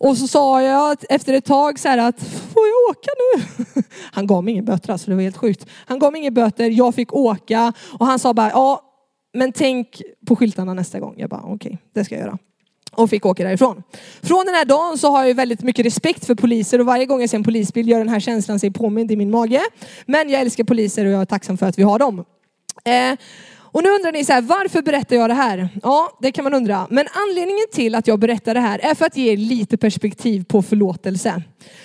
Och 0.00 0.16
så 0.16 0.28
sa 0.28 0.62
jag 0.62 0.96
efter 1.08 1.34
ett 1.34 1.44
tag 1.44 1.78
så 1.78 1.88
här 1.88 1.98
att 1.98 2.20
får 2.22 2.62
jag 2.66 2.90
åka 2.90 3.10
nu? 3.18 3.82
Han 4.12 4.26
gav 4.26 4.44
mig 4.44 4.52
ingen 4.52 4.64
böter 4.64 4.92
alltså, 4.92 5.10
det 5.10 5.16
var 5.16 5.22
helt 5.22 5.36
sjukt. 5.36 5.66
Han 5.86 5.98
gav 5.98 6.12
mig 6.12 6.20
ingen 6.20 6.34
böter, 6.34 6.70
jag 6.70 6.94
fick 6.94 7.14
åka 7.14 7.72
och 7.98 8.06
han 8.06 8.18
sa 8.18 8.34
bara 8.34 8.50
ja 8.50 8.82
men 9.34 9.52
tänk 9.52 10.02
på 10.26 10.36
skyltarna 10.36 10.74
nästa 10.74 11.00
gång. 11.00 11.14
Jag 11.16 11.30
bara 11.30 11.40
okej, 11.40 11.54
okay, 11.54 11.76
det 11.94 12.04
ska 12.04 12.14
jag 12.14 12.24
göra 12.24 12.38
och 12.92 13.10
fick 13.10 13.26
åka 13.26 13.44
därifrån. 13.44 13.82
Från 14.22 14.46
den 14.46 14.54
här 14.54 14.64
dagen 14.64 14.98
så 14.98 15.10
har 15.10 15.24
jag 15.24 15.34
väldigt 15.34 15.62
mycket 15.62 15.86
respekt 15.86 16.26
för 16.26 16.34
poliser 16.34 16.78
och 16.78 16.86
varje 16.86 17.06
gång 17.06 17.20
jag 17.20 17.30
ser 17.30 17.36
en 17.36 17.44
polisbil 17.44 17.88
gör 17.88 17.98
den 17.98 18.08
här 18.08 18.20
känslan 18.20 18.58
sig 18.58 18.70
påmind 18.70 19.12
i 19.12 19.16
min 19.16 19.30
mage. 19.30 19.60
Men 20.06 20.30
jag 20.30 20.40
älskar 20.40 20.64
poliser 20.64 21.06
och 21.06 21.12
jag 21.12 21.20
är 21.20 21.24
tacksam 21.24 21.58
för 21.58 21.66
att 21.66 21.78
vi 21.78 21.82
har 21.82 21.98
dem. 21.98 22.24
Eh, 22.84 23.18
Och 23.72 23.82
nu 23.82 23.90
undrar 23.90 24.12
ni 24.12 24.24
så 24.24 24.32
här, 24.32 24.40
varför 24.42 24.82
berättar 24.82 25.16
jag 25.16 25.30
det 25.30 25.34
här? 25.34 25.68
Ja, 25.82 26.18
det 26.20 26.32
kan 26.32 26.44
man 26.44 26.54
undra. 26.54 26.86
Men 26.90 27.06
anledningen 27.12 27.66
till 27.72 27.94
att 27.94 28.06
jag 28.06 28.18
berättar 28.18 28.54
det 28.54 28.60
här 28.60 28.78
är 28.78 28.94
för 28.94 29.06
att 29.06 29.16
ge 29.16 29.32
er 29.32 29.36
lite 29.36 29.76
perspektiv 29.76 30.44
på 30.44 30.62
förlåtelse. 30.62 31.42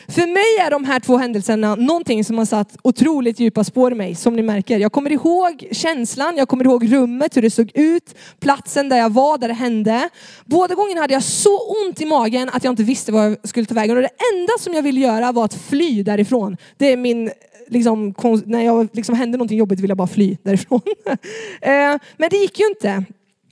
För 0.07 0.27
mig 0.27 0.65
är 0.67 0.71
de 0.71 0.83
här 0.85 0.99
två 0.99 1.17
händelserna 1.17 1.75
någonting 1.75 2.23
som 2.25 2.37
har 2.37 2.45
satt 2.45 2.77
otroligt 2.83 3.39
djupa 3.39 3.63
spår 3.63 3.91
i 3.91 3.95
mig, 3.95 4.15
som 4.15 4.35
ni 4.35 4.41
märker. 4.41 4.79
Jag 4.79 4.91
kommer 4.91 5.11
ihåg 5.11 5.67
känslan, 5.71 6.37
jag 6.37 6.47
kommer 6.47 6.65
ihåg 6.65 6.93
rummet, 6.93 7.37
hur 7.37 7.41
det 7.41 7.49
såg 7.49 7.71
ut, 7.73 8.15
platsen 8.39 8.89
där 8.89 8.97
jag 8.97 9.13
var, 9.13 9.37
där 9.37 9.47
det 9.47 9.53
hände. 9.53 10.09
Båda 10.45 10.75
gångerna 10.75 11.01
hade 11.01 11.13
jag 11.13 11.23
så 11.23 11.59
ont 11.85 12.01
i 12.01 12.05
magen 12.05 12.49
att 12.53 12.63
jag 12.63 12.71
inte 12.71 12.83
visste 12.83 13.11
vad 13.11 13.25
jag 13.25 13.37
skulle 13.49 13.65
ta 13.65 13.75
vägen. 13.75 13.95
Och 13.97 14.03
det 14.03 14.33
enda 14.33 14.53
som 14.59 14.73
jag 14.73 14.81
ville 14.83 14.99
göra 14.99 15.31
var 15.31 15.45
att 15.45 15.53
fly 15.69 16.03
därifrån. 16.03 16.57
Det 16.77 16.91
är 16.93 16.97
min 16.97 17.31
liksom, 17.67 18.13
när 18.45 18.61
jag 18.61 18.89
liksom 18.93 19.15
hände 19.15 19.37
någonting 19.37 19.57
jobbigt 19.57 19.79
ville 19.79 19.91
jag 19.91 19.97
bara 19.97 20.07
fly 20.07 20.37
därifrån. 20.43 20.81
Eh, 21.61 21.97
men 22.17 22.29
det 22.29 22.37
gick 22.37 22.59
ju 22.59 22.67
inte. 22.67 23.05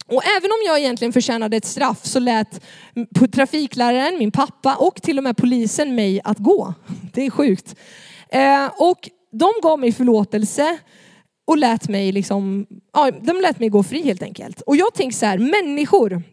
Och 0.08 0.24
även 0.38 0.52
om 0.52 0.58
jag 0.66 0.80
egentligen 0.80 1.14
förtjänade 1.14 1.58
ett 1.58 1.66
straff 1.66 2.06
så 2.06 2.20
lät 2.20 2.62
trafikläraren, 3.34 4.18
min 4.20 4.32
pappa 4.32 4.76
och 4.76 5.02
till 5.02 5.18
och 5.18 5.24
med 5.24 5.38
polisen 5.38 5.96
mig 5.96 6.22
att 6.24 6.38
gå. 6.38 6.74
Det 7.14 7.26
är 7.26 7.30
sjukt. 7.30 7.76
Eh, 8.30 8.66
och 8.78 9.10
de 9.32 9.52
gav 9.64 9.80
mig 9.80 9.92
förlåtelse 9.92 10.78
och 11.48 11.58
lät 11.58 11.90
mig 11.90 12.12
liksom, 12.12 12.66
ja, 12.94 13.12
de 13.22 13.42
lät 13.42 13.60
mig 13.60 13.70
gå 13.70 13.84
fri 13.84 14.02
helt 14.04 14.24
enkelt. 14.24 14.62
Och 14.62 14.76
jag 14.76 14.94
tänker 14.94 15.18
så 15.18 15.26
här, 15.26 15.38
människor 15.38 16.24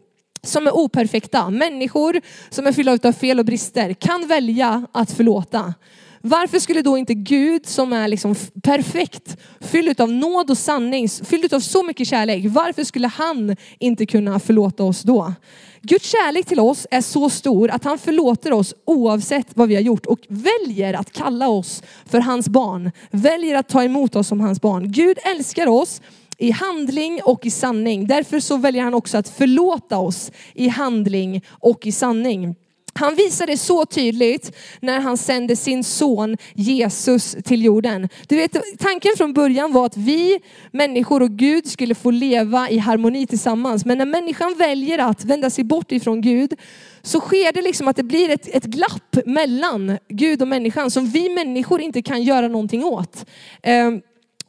som 0.43 0.67
är 0.67 0.75
operfekta, 0.75 1.49
människor 1.49 2.21
som 2.49 2.67
är 2.67 2.71
fyllda 2.71 2.97
av 3.03 3.11
fel 3.11 3.39
och 3.39 3.45
brister 3.45 3.93
kan 3.93 4.27
välja 4.27 4.85
att 4.91 5.11
förlåta. 5.11 5.73
Varför 6.21 6.59
skulle 6.59 6.81
då 6.81 6.97
inte 6.97 7.13
Gud 7.13 7.65
som 7.65 7.93
är 7.93 8.07
liksom 8.07 8.35
perfekt, 8.63 9.37
fylld 9.59 10.01
av 10.01 10.11
nåd 10.11 10.49
och 10.49 10.57
sanning, 10.57 11.09
fylld 11.09 11.53
av 11.53 11.59
så 11.59 11.83
mycket 11.83 12.07
kärlek, 12.07 12.45
varför 12.47 12.83
skulle 12.83 13.07
han 13.07 13.55
inte 13.79 14.05
kunna 14.05 14.39
förlåta 14.39 14.83
oss 14.83 15.01
då? 15.01 15.33
Guds 15.81 16.11
kärlek 16.11 16.45
till 16.45 16.59
oss 16.59 16.87
är 16.91 17.01
så 17.01 17.29
stor 17.29 17.69
att 17.69 17.83
han 17.83 17.97
förlåter 17.97 18.53
oss 18.53 18.73
oavsett 18.85 19.47
vad 19.53 19.67
vi 19.67 19.75
har 19.75 19.81
gjort 19.81 20.05
och 20.05 20.19
väljer 20.27 20.93
att 20.93 21.11
kalla 21.11 21.47
oss 21.47 21.83
för 22.05 22.19
hans 22.19 22.49
barn. 22.49 22.91
Väljer 23.11 23.55
att 23.55 23.67
ta 23.67 23.83
emot 23.83 24.15
oss 24.15 24.27
som 24.27 24.39
hans 24.39 24.61
barn. 24.61 24.91
Gud 24.91 25.17
älskar 25.35 25.67
oss 25.67 26.01
i 26.37 26.51
handling 26.51 27.21
och 27.23 27.45
i 27.45 27.51
sanning. 27.51 28.07
Därför 28.07 28.39
så 28.39 28.57
väljer 28.57 28.83
han 28.83 28.93
också 28.93 29.17
att 29.17 29.29
förlåta 29.29 29.97
oss 29.97 30.31
i 30.53 30.67
handling 30.67 31.43
och 31.49 31.85
i 31.85 31.91
sanning. 31.91 32.55
Han 32.93 33.15
visade 33.15 33.57
så 33.57 33.85
tydligt 33.85 34.55
när 34.79 34.99
han 34.99 35.17
sände 35.17 35.55
sin 35.55 35.83
son 35.83 36.37
Jesus 36.53 37.35
till 37.45 37.65
jorden. 37.65 38.09
Du 38.27 38.35
vet, 38.35 38.57
tanken 38.79 39.11
från 39.17 39.33
början 39.33 39.73
var 39.73 39.85
att 39.85 39.97
vi 39.97 40.39
människor 40.71 41.23
och 41.23 41.31
Gud 41.31 41.67
skulle 41.67 41.95
få 41.95 42.11
leva 42.11 42.69
i 42.69 42.77
harmoni 42.77 43.27
tillsammans. 43.27 43.85
Men 43.85 43.97
när 43.97 44.05
människan 44.05 44.55
väljer 44.57 44.99
att 44.99 45.25
vända 45.25 45.49
sig 45.49 45.63
bort 45.63 45.91
ifrån 45.91 46.21
Gud 46.21 46.53
så 47.01 47.19
sker 47.19 47.53
det 47.53 47.61
liksom 47.61 47.87
att 47.87 47.95
det 47.95 48.03
blir 48.03 48.29
ett, 48.29 48.55
ett 48.55 48.63
glapp 48.63 49.17
mellan 49.25 49.97
Gud 50.07 50.41
och 50.41 50.47
människan 50.47 50.91
som 50.91 51.07
vi 51.07 51.29
människor 51.29 51.81
inte 51.81 52.01
kan 52.01 52.23
göra 52.23 52.47
någonting 52.47 52.83
åt. 52.83 53.25
Ehm 53.63 54.01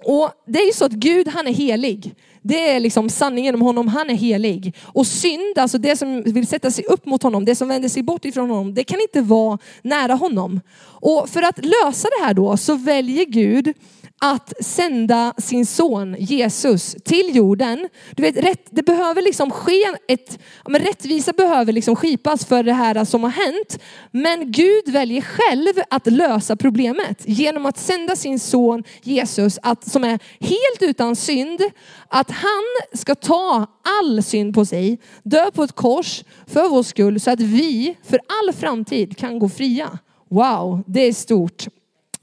och 0.04 0.30
det 0.46 0.58
är 0.58 0.66
ju 0.66 0.72
så 0.72 0.84
att 0.84 0.92
Gud 0.92 1.28
han 1.28 1.46
är 1.46 1.52
helig. 1.52 2.14
Det 2.42 2.70
är 2.70 2.80
liksom 2.80 3.08
sanningen 3.08 3.54
om 3.54 3.62
honom, 3.62 3.88
han 3.88 4.10
är 4.10 4.14
helig. 4.14 4.76
Och 4.82 5.06
synd, 5.06 5.58
alltså 5.58 5.78
det 5.78 5.96
som 5.96 6.22
vill 6.22 6.46
sätta 6.46 6.70
sig 6.70 6.84
upp 6.84 7.06
mot 7.06 7.22
honom, 7.22 7.44
det 7.44 7.54
som 7.54 7.68
vänder 7.68 7.88
sig 7.88 8.02
bort 8.02 8.24
ifrån 8.24 8.50
honom, 8.50 8.74
det 8.74 8.84
kan 8.84 9.00
inte 9.00 9.20
vara 9.20 9.58
nära 9.82 10.14
honom. 10.14 10.60
Och 10.82 11.28
för 11.28 11.42
att 11.42 11.64
lösa 11.64 12.08
det 12.18 12.24
här 12.24 12.34
då 12.34 12.56
så 12.56 12.74
väljer 12.74 13.24
Gud 13.24 13.74
att 14.22 14.52
sända 14.60 15.34
sin 15.38 15.66
son 15.66 16.16
Jesus 16.18 16.96
till 17.04 17.36
jorden. 17.36 17.88
Du 18.16 18.22
vet, 18.22 18.36
rätt, 18.36 18.66
det 18.70 18.82
behöver 18.82 19.22
liksom 19.22 19.50
ske 19.50 19.84
ett, 20.08 20.38
men 20.68 20.80
rättvisa 20.80 21.32
behöver 21.32 21.72
liksom 21.72 21.96
skipas 21.96 22.44
för 22.44 22.62
det 22.62 22.72
här 22.72 23.04
som 23.04 23.22
har 23.22 23.30
hänt. 23.30 23.78
Men 24.10 24.52
Gud 24.52 24.88
väljer 24.88 25.22
själv 25.22 25.72
att 25.90 26.06
lösa 26.06 26.56
problemet 26.56 27.22
genom 27.24 27.66
att 27.66 27.78
sända 27.78 28.16
sin 28.16 28.38
son 28.38 28.84
Jesus, 29.02 29.58
att, 29.62 29.90
som 29.90 30.04
är 30.04 30.18
helt 30.40 30.82
utan 30.90 31.16
synd, 31.16 31.60
att 32.08 32.30
han 32.30 32.98
ska 32.98 33.14
ta 33.14 33.66
all 34.00 34.22
synd 34.22 34.54
på 34.54 34.66
sig, 34.66 34.98
dö 35.22 35.50
på 35.50 35.62
ett 35.62 35.72
kors 35.72 36.24
för 36.46 36.68
vår 36.68 36.82
skull 36.82 37.20
så 37.20 37.30
att 37.30 37.40
vi 37.40 37.96
för 38.02 38.20
all 38.26 38.52
framtid 38.52 39.16
kan 39.16 39.38
gå 39.38 39.48
fria. 39.48 39.98
Wow, 40.28 40.84
det 40.86 41.00
är 41.00 41.12
stort. 41.12 41.66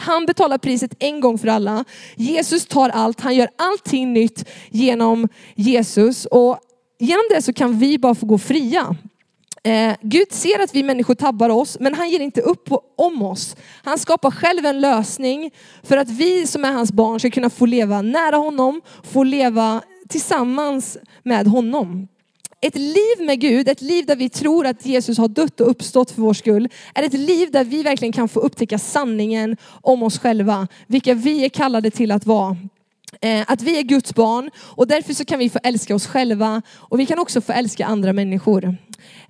Han 0.08 0.26
betalar 0.26 0.58
priset 0.58 0.96
en 1.00 1.20
gång 1.20 1.38
för 1.38 1.48
alla. 1.48 1.86
Jesus 2.16 2.66
tar 2.66 2.90
allt, 2.90 3.22
han 3.22 3.36
gör 3.36 3.50
allting 3.58 4.14
nytt 4.14 4.50
genom 4.70 5.28
Jesus. 5.56 6.26
Och 6.26 6.60
genom 7.00 7.24
det 7.30 7.42
så 7.42 7.54
kan 7.54 7.80
vi 7.80 8.00
bara 8.00 8.16
få 8.16 8.26
gå 8.26 8.38
fria. 8.38 8.96
Eh, 9.64 9.96
Gud 10.02 10.32
ser 10.32 10.64
att 10.64 10.76
vi 10.76 10.84
människor 10.84 11.16
tabbar 11.16 11.50
oss, 11.50 11.78
men 11.80 11.94
han 11.94 12.10
ger 12.10 12.20
inte 12.20 12.42
upp 12.42 12.70
om 12.98 13.22
oss. 13.22 13.56
Han 13.84 14.00
skapar 14.00 14.32
själv 14.32 14.66
en 14.66 14.82
lösning 14.82 15.52
för 15.84 15.98
att 15.98 16.10
vi 16.10 16.48
som 16.48 16.66
är 16.66 16.72
hans 16.72 16.92
barn 16.92 17.20
ska 17.20 17.30
kunna 17.30 17.50
få 17.50 17.66
leva 17.66 18.02
nära 18.02 18.36
honom, 18.36 18.82
få 19.04 19.24
leva 19.24 19.82
tillsammans 20.10 20.98
med 21.24 21.48
honom. 21.48 22.08
Ett 22.62 22.76
liv 22.76 23.26
med 23.26 23.40
Gud, 23.40 23.70
ett 23.70 23.82
liv 23.82 24.06
där 24.06 24.16
vi 24.16 24.30
tror 24.30 24.68
att 24.68 24.86
Jesus 24.86 25.18
har 25.18 25.28
dött 25.28 25.62
och 25.62 25.70
uppstått 25.70 26.12
för 26.12 26.22
vår 26.22 26.34
skull, 26.34 26.70
är 26.96 27.04
ett 27.04 27.14
liv 27.14 27.52
där 27.52 27.64
vi 27.64 27.84
verkligen 27.84 28.12
kan 28.12 28.30
få 28.30 28.40
upptäcka 28.40 28.80
sanningen 28.80 29.58
om 29.82 30.04
oss 30.04 30.20
själva, 30.20 30.68
vilka 30.88 31.14
vi 31.14 31.46
är 31.46 31.50
kallade 31.50 31.92
till 31.92 32.12
att 32.12 32.26
vara. 32.26 32.58
Eh, 33.22 33.44
att 33.48 33.62
vi 33.62 33.80
är 33.80 33.82
Guds 33.82 34.16
barn 34.16 34.50
och 34.58 34.88
därför 34.88 35.14
så 35.14 35.26
kan 35.26 35.40
vi 35.40 35.50
få 35.50 35.60
älska 35.64 35.96
oss 35.96 36.08
själva 36.08 36.62
och 36.76 37.00
vi 37.00 37.06
kan 37.06 37.20
också 37.20 37.42
få 37.42 37.54
älska 37.54 37.86
andra 37.86 38.14
människor. 38.14 38.64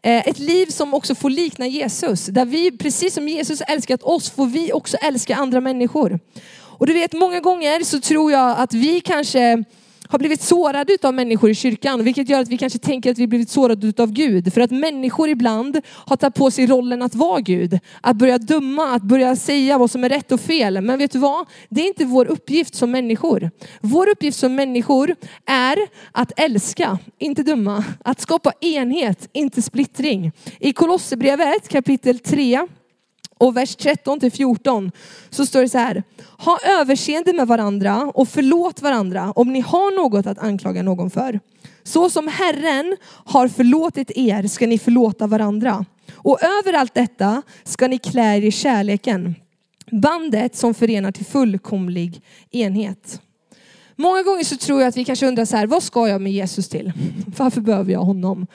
Eh, 0.03 0.27
ett 0.27 0.39
liv 0.39 0.65
som 0.65 0.93
också 0.93 1.15
får 1.15 1.29
likna 1.29 1.67
Jesus, 1.67 2.25
där 2.25 2.45
vi 2.45 2.77
precis 2.77 3.13
som 3.13 3.27
Jesus 3.27 3.61
älskat 3.61 4.03
oss 4.03 4.29
får 4.29 4.45
vi 4.45 4.73
också 4.73 4.97
älska 4.97 5.35
andra 5.35 5.61
människor. 5.61 6.19
Och 6.53 6.87
du 6.87 6.93
vet 6.93 7.13
många 7.13 7.39
gånger 7.39 7.83
så 7.83 8.01
tror 8.01 8.31
jag 8.31 8.59
att 8.59 8.73
vi 8.73 9.01
kanske 9.01 9.63
har 10.09 10.19
blivit 10.19 10.41
sårade 10.41 10.97
av 11.03 11.13
människor 11.13 11.49
i 11.49 11.55
kyrkan, 11.55 12.03
vilket 12.03 12.29
gör 12.29 12.41
att 12.41 12.47
vi 12.47 12.57
kanske 12.57 12.79
tänker 12.79 13.11
att 13.11 13.17
vi 13.17 13.27
blivit 13.27 13.49
sårade 13.49 14.03
av 14.03 14.11
Gud. 14.11 14.53
För 14.53 14.61
att 14.61 14.71
människor 14.71 15.29
ibland 15.29 15.81
har 15.87 16.15
tagit 16.15 16.35
på 16.35 16.51
sig 16.51 16.67
rollen 16.67 17.01
att 17.01 17.15
vara 17.15 17.41
Gud. 17.41 17.79
Att 18.01 18.15
börja 18.15 18.37
döma, 18.37 18.95
att 18.95 19.03
börja 19.03 19.35
säga 19.35 19.77
vad 19.77 19.91
som 19.91 20.03
är 20.03 20.09
rätt 20.09 20.31
och 20.31 20.39
fel. 20.39 20.81
Men 20.81 20.99
vet 20.99 21.11
du 21.11 21.19
vad? 21.19 21.45
Det 21.69 21.81
är 21.81 21.87
inte 21.87 22.05
vår 22.05 22.25
uppgift 22.25 22.75
som 22.75 22.91
människor. 22.91 23.51
Vår 23.81 24.09
uppgift 24.09 24.37
som 24.37 24.55
människor 24.55 25.15
är 25.45 25.77
att 26.11 26.39
älska, 26.39 26.99
inte 27.19 27.43
döma. 27.43 27.83
Att 28.03 28.21
skapa 28.21 28.51
enhet, 28.61 29.29
inte 29.33 29.61
splittring. 29.61 30.31
I 30.59 30.73
Kolosserbrevet 30.73 31.69
kapitel 31.69 32.19
3 32.19 32.67
och 33.37 33.57
vers 33.57 33.75
13 33.75 34.19
till 34.19 34.31
14 34.31 34.91
så 35.29 35.45
står 35.45 35.61
det 35.61 35.69
så 35.69 35.77
här. 35.77 36.03
Ha 36.37 36.59
överseende 36.79 37.33
med 37.33 37.47
varandra 37.47 38.11
och 38.13 38.29
förlåt 38.29 38.81
varandra 38.81 39.33
om 39.35 39.53
ni 39.53 39.59
har 39.59 39.95
något 39.95 40.25
att 40.25 40.39
anklaga 40.39 40.83
någon 40.83 41.09
för. 41.09 41.39
Så 41.83 42.09
som 42.09 42.27
Herren 42.27 42.97
har 43.25 43.47
förlåtit 43.47 44.11
er 44.15 44.47
ska 44.47 44.67
ni 44.67 44.79
förlåta 44.79 45.27
varandra. 45.27 45.85
Och 46.13 46.39
över 46.43 46.73
allt 46.73 46.93
detta 46.93 47.41
ska 47.63 47.87
ni 47.87 47.97
klä 47.97 48.37
er 48.37 48.41
i 48.41 48.51
kärleken. 48.51 49.35
Bandet 49.91 50.55
som 50.55 50.73
förenar 50.73 51.11
till 51.11 51.25
fullkomlig 51.25 52.21
enhet. 52.51 53.21
Många 53.95 54.23
gånger 54.23 54.43
så 54.43 54.57
tror 54.57 54.81
jag 54.81 54.87
att 54.87 54.97
vi 54.97 55.05
kanske 55.05 55.27
undrar 55.27 55.45
så 55.45 55.57
här, 55.57 55.67
vad 55.67 55.83
ska 55.83 56.07
jag 56.07 56.21
med 56.21 56.31
Jesus 56.31 56.69
till? 56.69 56.91
Varför 57.37 57.61
behöver 57.61 57.91
jag 57.91 57.99
honom? 57.99 58.47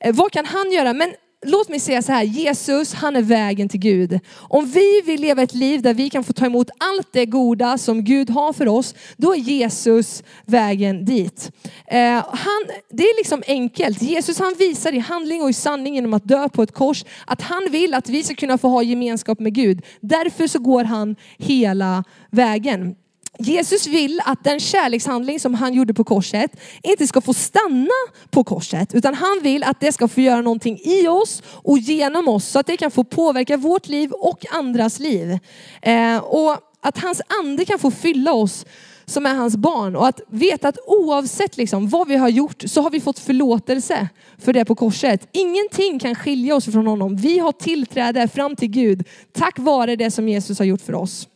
Eh, 0.00 0.14
vad 0.14 0.32
kan 0.32 0.46
han 0.46 0.72
göra? 0.72 0.92
Men 0.92 1.12
låt 1.46 1.68
mig 1.68 1.80
säga 1.80 2.02
så 2.02 2.12
här, 2.12 2.22
Jesus 2.22 2.94
han 2.94 3.16
är 3.16 3.22
vägen 3.22 3.68
till 3.68 3.80
Gud. 3.80 4.20
Om 4.36 4.66
vi 4.66 5.02
vill 5.04 5.20
leva 5.20 5.42
ett 5.42 5.54
liv 5.54 5.82
där 5.82 5.94
vi 5.94 6.10
kan 6.10 6.24
få 6.24 6.32
ta 6.32 6.46
emot 6.46 6.70
allt 6.78 7.08
det 7.12 7.26
goda 7.26 7.78
som 7.78 8.04
Gud 8.04 8.30
har 8.30 8.52
för 8.52 8.68
oss, 8.68 8.94
då 9.16 9.34
är 9.34 9.38
Jesus 9.38 10.22
vägen 10.46 11.04
dit. 11.04 11.50
Eh, 11.86 12.24
han, 12.28 12.66
det 12.90 13.02
är 13.02 13.16
liksom 13.18 13.42
enkelt. 13.46 14.02
Jesus 14.02 14.38
han 14.38 14.54
visar 14.58 14.94
i 14.94 14.98
handling 14.98 15.42
och 15.42 15.50
i 15.50 15.52
sanning 15.52 15.94
genom 15.94 16.14
att 16.14 16.28
dö 16.28 16.48
på 16.48 16.62
ett 16.62 16.72
kors 16.72 17.04
att 17.26 17.42
han 17.42 17.68
vill 17.70 17.94
att 17.94 18.08
vi 18.08 18.22
ska 18.22 18.34
kunna 18.34 18.58
få 18.58 18.68
ha 18.68 18.82
gemenskap 18.82 19.40
med 19.40 19.54
Gud. 19.54 19.84
Därför 20.00 20.46
så 20.46 20.58
går 20.58 20.84
han 20.84 21.16
hela 21.38 22.04
vägen. 22.30 22.94
Jesus 23.38 23.86
vill 23.86 24.20
att 24.24 24.44
den 24.44 24.60
kärlekshandling 24.60 25.40
som 25.40 25.54
han 25.54 25.74
gjorde 25.74 25.94
på 25.94 26.04
korset 26.04 26.50
inte 26.82 27.06
ska 27.06 27.20
få 27.20 27.34
stanna 27.34 27.90
på 28.30 28.44
korset, 28.44 28.94
utan 28.94 29.14
han 29.14 29.40
vill 29.42 29.62
att 29.64 29.80
det 29.80 29.92
ska 29.92 30.08
få 30.08 30.20
göra 30.20 30.40
någonting 30.40 30.78
i 30.84 31.08
oss 31.08 31.42
och 31.46 31.78
genom 31.78 32.28
oss 32.28 32.48
så 32.48 32.58
att 32.58 32.66
det 32.66 32.76
kan 32.76 32.90
få 32.90 33.04
påverka 33.04 33.56
vårt 33.56 33.88
liv 33.88 34.12
och 34.12 34.46
andras 34.50 34.98
liv. 35.00 35.38
Eh, 35.82 36.16
och 36.16 36.56
att 36.80 36.98
hans 36.98 37.20
ande 37.40 37.64
kan 37.64 37.78
få 37.78 37.90
fylla 37.90 38.32
oss 38.32 38.66
som 39.06 39.26
är 39.26 39.34
hans 39.34 39.56
barn 39.56 39.96
och 39.96 40.06
att 40.06 40.20
veta 40.28 40.68
att 40.68 40.78
oavsett 40.86 41.56
liksom 41.56 41.88
vad 41.88 42.08
vi 42.08 42.16
har 42.16 42.28
gjort 42.28 42.62
så 42.66 42.82
har 42.82 42.90
vi 42.90 43.00
fått 43.00 43.18
förlåtelse 43.18 44.08
för 44.38 44.52
det 44.52 44.64
på 44.64 44.74
korset. 44.74 45.28
Ingenting 45.32 45.98
kan 45.98 46.14
skilja 46.14 46.54
oss 46.54 46.64
från 46.64 46.86
honom. 46.86 47.16
Vi 47.16 47.38
har 47.38 47.52
tillträde 47.52 48.28
fram 48.28 48.56
till 48.56 48.68
Gud 48.68 49.06
tack 49.32 49.58
vare 49.58 49.96
det 49.96 50.10
som 50.10 50.28
Jesus 50.28 50.58
har 50.58 50.66
gjort 50.66 50.82
för 50.82 50.94
oss. 50.94 51.28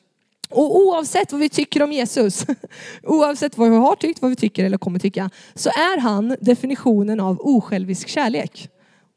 Och 0.52 0.76
oavsett 0.76 1.32
vad 1.32 1.40
vi 1.40 1.48
tycker 1.48 1.82
om 1.82 1.92
Jesus, 1.92 2.46
oavsett 3.02 3.58
vad 3.58 3.70
vi 3.70 3.76
har 3.76 3.96
tyckt, 3.96 4.22
vad 4.22 4.30
vi 4.30 4.36
tycker 4.36 4.64
eller 4.64 4.78
kommer 4.78 4.98
tycka, 4.98 5.30
så 5.54 5.68
är 5.68 6.00
han 6.00 6.36
definitionen 6.40 7.20
av 7.20 7.40
osjälvisk 7.40 8.08
kärlek. 8.08 8.68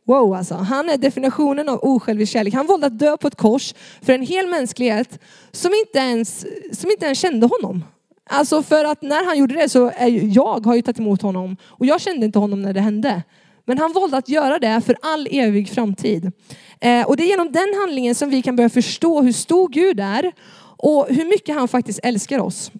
Wow 0.07 0.33
alltså, 0.33 0.55
han 0.55 0.89
är 0.89 0.97
definitionen 0.97 1.69
av 1.69 1.79
osjälvisk 1.83 2.33
kärlek. 2.33 2.53
Han 2.53 2.67
valde 2.67 2.87
att 2.87 2.99
dö 2.99 3.17
på 3.17 3.27
ett 3.27 3.35
kors 3.35 3.73
för 4.01 4.13
en 4.13 4.21
hel 4.21 4.47
mänsklighet 4.47 5.19
som 5.51 5.71
inte 5.73 5.99
ens, 5.99 6.45
som 6.71 6.91
inte 6.91 7.05
ens 7.05 7.19
kände 7.19 7.47
honom. 7.47 7.83
Alltså 8.29 8.63
för 8.63 8.85
att 8.85 9.01
när 9.01 9.25
han 9.25 9.37
gjorde 9.37 9.55
det 9.55 9.69
så 9.69 9.91
är 9.95 10.07
ju, 10.07 10.27
jag 10.27 10.65
har 10.65 10.75
ju 10.75 10.81
tagit 10.81 10.99
emot 10.99 11.21
honom 11.21 11.57
och 11.63 11.85
jag 11.85 12.01
kände 12.01 12.25
inte 12.25 12.39
honom 12.39 12.61
när 12.61 12.73
det 12.73 12.81
hände. 12.81 13.23
Men 13.65 13.77
han 13.77 13.93
valde 13.93 14.17
att 14.17 14.29
göra 14.29 14.59
det 14.59 14.81
för 14.85 14.97
all 15.01 15.27
evig 15.31 15.69
framtid. 15.69 16.31
Eh, 16.79 17.07
och 17.07 17.17
det 17.17 17.23
är 17.23 17.27
genom 17.27 17.51
den 17.51 17.73
handlingen 17.79 18.15
som 18.15 18.29
vi 18.29 18.41
kan 18.41 18.55
börja 18.55 18.69
förstå 18.69 19.21
hur 19.21 19.31
stor 19.31 19.69
Gud 19.69 19.99
är 19.99 20.31
och 20.77 21.07
hur 21.09 21.25
mycket 21.25 21.55
han 21.55 21.67
faktiskt 21.67 21.99
älskar 22.03 22.39
oss. 22.39 22.71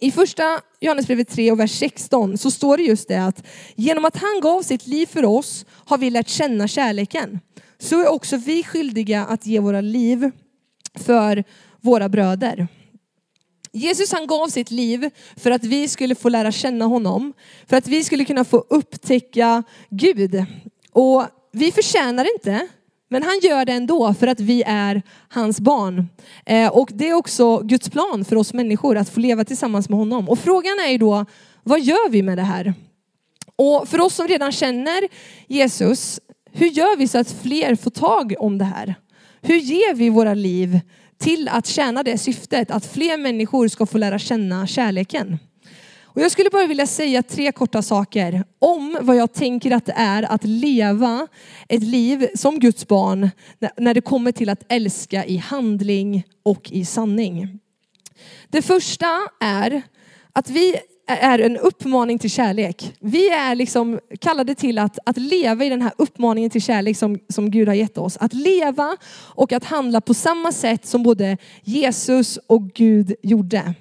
I 0.00 0.10
första 0.10 0.60
Johannesbrevet 0.80 1.28
3 1.28 1.52
och 1.52 1.60
vers 1.60 1.78
16 1.78 2.38
så 2.38 2.50
står 2.50 2.76
det 2.76 2.82
just 2.82 3.08
det 3.08 3.24
att 3.24 3.46
genom 3.76 4.04
att 4.04 4.16
han 4.16 4.40
gav 4.42 4.62
sitt 4.62 4.86
liv 4.86 5.06
för 5.06 5.24
oss 5.24 5.66
har 5.84 5.98
vi 5.98 6.10
lärt 6.10 6.28
känna 6.28 6.68
kärleken. 6.68 7.40
Så 7.78 8.00
är 8.00 8.08
också 8.08 8.36
vi 8.36 8.62
skyldiga 8.62 9.24
att 9.24 9.46
ge 9.46 9.60
våra 9.60 9.80
liv 9.80 10.30
för 10.94 11.44
våra 11.80 12.08
bröder. 12.08 12.68
Jesus 13.72 14.12
han 14.12 14.26
gav 14.26 14.48
sitt 14.48 14.70
liv 14.70 15.10
för 15.36 15.50
att 15.50 15.64
vi 15.64 15.88
skulle 15.88 16.14
få 16.14 16.28
lära 16.28 16.52
känna 16.52 16.84
honom, 16.84 17.32
för 17.66 17.76
att 17.76 17.88
vi 17.88 18.04
skulle 18.04 18.24
kunna 18.24 18.44
få 18.44 18.64
upptäcka 18.68 19.62
Gud. 19.90 20.44
Och 20.92 21.24
vi 21.52 21.72
förtjänar 21.72 22.34
inte, 22.34 22.68
men 23.12 23.22
han 23.22 23.40
gör 23.42 23.64
det 23.64 23.72
ändå 23.72 24.14
för 24.14 24.26
att 24.26 24.40
vi 24.40 24.62
är 24.66 25.02
hans 25.28 25.60
barn. 25.60 26.08
Eh, 26.46 26.68
och 26.68 26.90
det 26.92 27.08
är 27.08 27.14
också 27.14 27.58
Guds 27.58 27.90
plan 27.90 28.24
för 28.24 28.36
oss 28.36 28.52
människor 28.52 28.96
att 28.96 29.08
få 29.08 29.20
leva 29.20 29.44
tillsammans 29.44 29.88
med 29.88 29.98
honom. 29.98 30.28
Och 30.28 30.38
frågan 30.38 30.78
är 30.86 30.90
ju 30.90 30.98
då, 30.98 31.26
vad 31.62 31.80
gör 31.80 32.08
vi 32.10 32.22
med 32.22 32.38
det 32.38 32.42
här? 32.42 32.74
Och 33.56 33.88
för 33.88 34.00
oss 34.00 34.14
som 34.14 34.28
redan 34.28 34.52
känner 34.52 35.08
Jesus, 35.46 36.20
hur 36.52 36.66
gör 36.66 36.96
vi 36.96 37.08
så 37.08 37.18
att 37.18 37.36
fler 37.42 37.74
får 37.74 37.90
tag 37.90 38.34
om 38.38 38.58
det 38.58 38.64
här? 38.64 38.94
Hur 39.40 39.56
ger 39.56 39.94
vi 39.94 40.08
våra 40.08 40.34
liv 40.34 40.80
till 41.18 41.48
att 41.48 41.66
tjäna 41.66 42.02
det 42.02 42.18
syftet, 42.18 42.70
att 42.70 42.86
fler 42.86 43.18
människor 43.18 43.68
ska 43.68 43.86
få 43.86 43.98
lära 43.98 44.18
känna 44.18 44.66
kärleken? 44.66 45.38
Och 46.14 46.20
jag 46.20 46.30
skulle 46.30 46.50
bara 46.50 46.66
vilja 46.66 46.86
säga 46.86 47.22
tre 47.22 47.52
korta 47.52 47.82
saker 47.82 48.44
om 48.58 48.98
vad 49.00 49.16
jag 49.16 49.32
tänker 49.32 49.70
att 49.70 49.86
det 49.86 49.94
är 49.96 50.22
att 50.22 50.44
leva 50.44 51.28
ett 51.68 51.82
liv 51.82 52.28
som 52.34 52.58
Guds 52.58 52.88
barn 52.88 53.30
när 53.76 53.94
det 53.94 54.00
kommer 54.00 54.32
till 54.32 54.48
att 54.48 54.64
älska 54.68 55.24
i 55.24 55.36
handling 55.36 56.24
och 56.42 56.70
i 56.72 56.84
sanning. 56.84 57.58
Det 58.50 58.62
första 58.62 59.06
är 59.40 59.82
att 60.32 60.50
vi 60.50 60.76
är 61.06 61.38
en 61.38 61.56
uppmaning 61.56 62.18
till 62.18 62.30
kärlek. 62.30 62.94
Vi 63.00 63.28
är 63.28 63.54
liksom 63.54 64.00
kallade 64.20 64.54
till 64.54 64.78
att, 64.78 64.98
att 65.06 65.16
leva 65.16 65.64
i 65.64 65.68
den 65.68 65.82
här 65.82 65.92
uppmaningen 65.98 66.50
till 66.50 66.62
kärlek 66.62 66.96
som, 66.96 67.18
som 67.28 67.50
Gud 67.50 67.68
har 67.68 67.74
gett 67.74 67.98
oss. 67.98 68.16
Att 68.16 68.34
leva 68.34 68.96
och 69.34 69.52
att 69.52 69.64
handla 69.64 70.00
på 70.00 70.14
samma 70.14 70.52
sätt 70.52 70.86
som 70.86 71.02
både 71.02 71.36
Jesus 71.62 72.38
och 72.46 72.70
Gud 72.70 73.14
gjorde. 73.22 73.74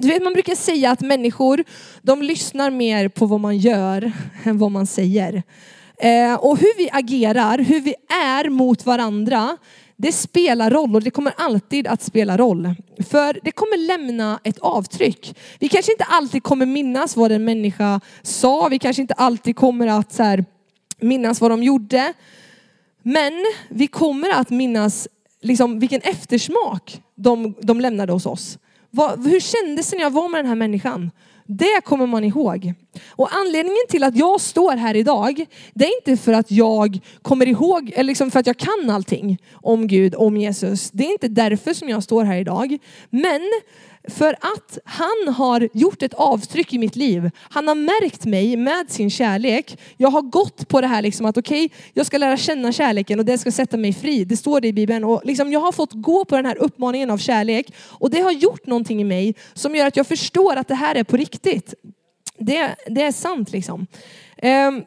Du 0.00 0.08
vet, 0.08 0.22
man 0.22 0.32
brukar 0.32 0.54
säga 0.54 0.90
att 0.90 1.00
människor, 1.00 1.64
de 2.02 2.22
lyssnar 2.22 2.70
mer 2.70 3.08
på 3.08 3.26
vad 3.26 3.40
man 3.40 3.58
gör 3.58 4.12
än 4.44 4.58
vad 4.58 4.70
man 4.70 4.86
säger. 4.86 5.42
Eh, 5.96 6.34
och 6.34 6.58
hur 6.58 6.78
vi 6.78 6.90
agerar, 6.92 7.58
hur 7.58 7.80
vi 7.80 7.94
är 8.08 8.48
mot 8.48 8.86
varandra, 8.86 9.56
det 9.96 10.12
spelar 10.12 10.70
roll 10.70 10.94
och 10.94 11.02
det 11.02 11.10
kommer 11.10 11.32
alltid 11.36 11.86
att 11.86 12.02
spela 12.02 12.36
roll. 12.36 12.74
För 13.10 13.40
det 13.42 13.50
kommer 13.50 13.86
lämna 13.86 14.40
ett 14.44 14.58
avtryck. 14.58 15.36
Vi 15.58 15.68
kanske 15.68 15.92
inte 15.92 16.04
alltid 16.04 16.42
kommer 16.42 16.66
minnas 16.66 17.16
vad 17.16 17.32
en 17.32 17.44
människa 17.44 18.00
sa, 18.22 18.68
vi 18.68 18.78
kanske 18.78 19.02
inte 19.02 19.14
alltid 19.14 19.56
kommer 19.56 19.86
att 19.86 20.12
så 20.12 20.22
här, 20.22 20.44
minnas 21.00 21.40
vad 21.40 21.50
de 21.50 21.62
gjorde. 21.62 22.12
Men 23.02 23.32
vi 23.68 23.86
kommer 23.86 24.30
att 24.30 24.50
minnas 24.50 25.08
liksom, 25.40 25.78
vilken 25.78 26.00
eftersmak 26.00 27.02
de, 27.14 27.54
de 27.62 27.80
lämnade 27.80 28.12
hos 28.12 28.26
oss. 28.26 28.58
Vad, 28.90 29.26
hur 29.26 29.40
kändes 29.40 29.90
det 29.90 29.96
när 29.96 30.02
jag 30.02 30.10
var 30.10 30.28
med 30.28 30.38
den 30.38 30.46
här 30.46 30.54
människan? 30.54 31.10
Det 31.46 31.80
kommer 31.84 32.06
man 32.06 32.24
ihåg. 32.24 32.72
Och 33.08 33.28
anledningen 33.32 33.86
till 33.88 34.04
att 34.04 34.16
jag 34.16 34.40
står 34.40 34.76
här 34.76 34.96
idag, 34.96 35.46
det 35.74 35.84
är 35.84 35.96
inte 35.96 36.22
för 36.22 36.32
att 36.32 36.50
jag 36.50 37.00
kommer 37.22 37.48
ihåg, 37.48 37.92
eller 37.94 38.04
liksom 38.04 38.30
för 38.30 38.40
att 38.40 38.46
jag 38.46 38.56
kan 38.56 38.90
allting 38.90 39.38
om 39.52 39.86
Gud, 39.86 40.14
om 40.14 40.36
Jesus. 40.36 40.90
Det 40.90 41.04
är 41.04 41.12
inte 41.12 41.28
därför 41.28 41.74
som 41.74 41.88
jag 41.88 42.02
står 42.02 42.24
här 42.24 42.36
idag. 42.36 42.78
Men 43.10 43.40
för 44.08 44.32
att 44.40 44.78
han 44.84 45.34
har 45.34 45.68
gjort 45.72 46.02
ett 46.02 46.14
avtryck 46.14 46.72
i 46.72 46.78
mitt 46.78 46.96
liv. 46.96 47.30
Han 47.38 47.68
har 47.68 47.74
märkt 47.74 48.24
mig 48.24 48.56
med 48.56 48.90
sin 48.90 49.10
kärlek. 49.10 49.78
Jag 49.96 50.10
har 50.10 50.22
gått 50.22 50.68
på 50.68 50.80
det 50.80 50.86
här 50.86 51.02
liksom 51.02 51.26
att 51.26 51.36
okej, 51.36 51.64
okay, 51.64 51.78
jag 51.92 52.06
ska 52.06 52.18
lära 52.18 52.36
känna 52.36 52.72
kärleken 52.72 53.18
och 53.18 53.24
det 53.24 53.38
ska 53.38 53.52
sätta 53.52 53.76
mig 53.76 53.92
fri. 53.92 54.24
Det 54.24 54.36
står 54.36 54.60
det 54.60 54.68
i 54.68 54.72
Bibeln. 54.72 55.04
Och 55.04 55.20
liksom 55.24 55.52
jag 55.52 55.60
har 55.60 55.72
fått 55.72 55.92
gå 55.92 56.24
på 56.24 56.36
den 56.36 56.46
här 56.46 56.58
uppmaningen 56.58 57.10
av 57.10 57.18
kärlek 57.18 57.72
och 57.78 58.10
det 58.10 58.20
har 58.20 58.32
gjort 58.32 58.66
någonting 58.66 59.00
i 59.00 59.04
mig 59.04 59.34
som 59.54 59.76
gör 59.76 59.86
att 59.86 59.96
jag 59.96 60.06
förstår 60.06 60.56
att 60.56 60.68
det 60.68 60.74
här 60.74 60.94
är 60.94 61.04
på 61.04 61.16
riktigt. 61.16 61.74
Det, 62.38 62.76
det 62.86 63.02
är 63.02 63.12
sant 63.12 63.52
liksom. 63.52 63.86
Um, 64.42 64.84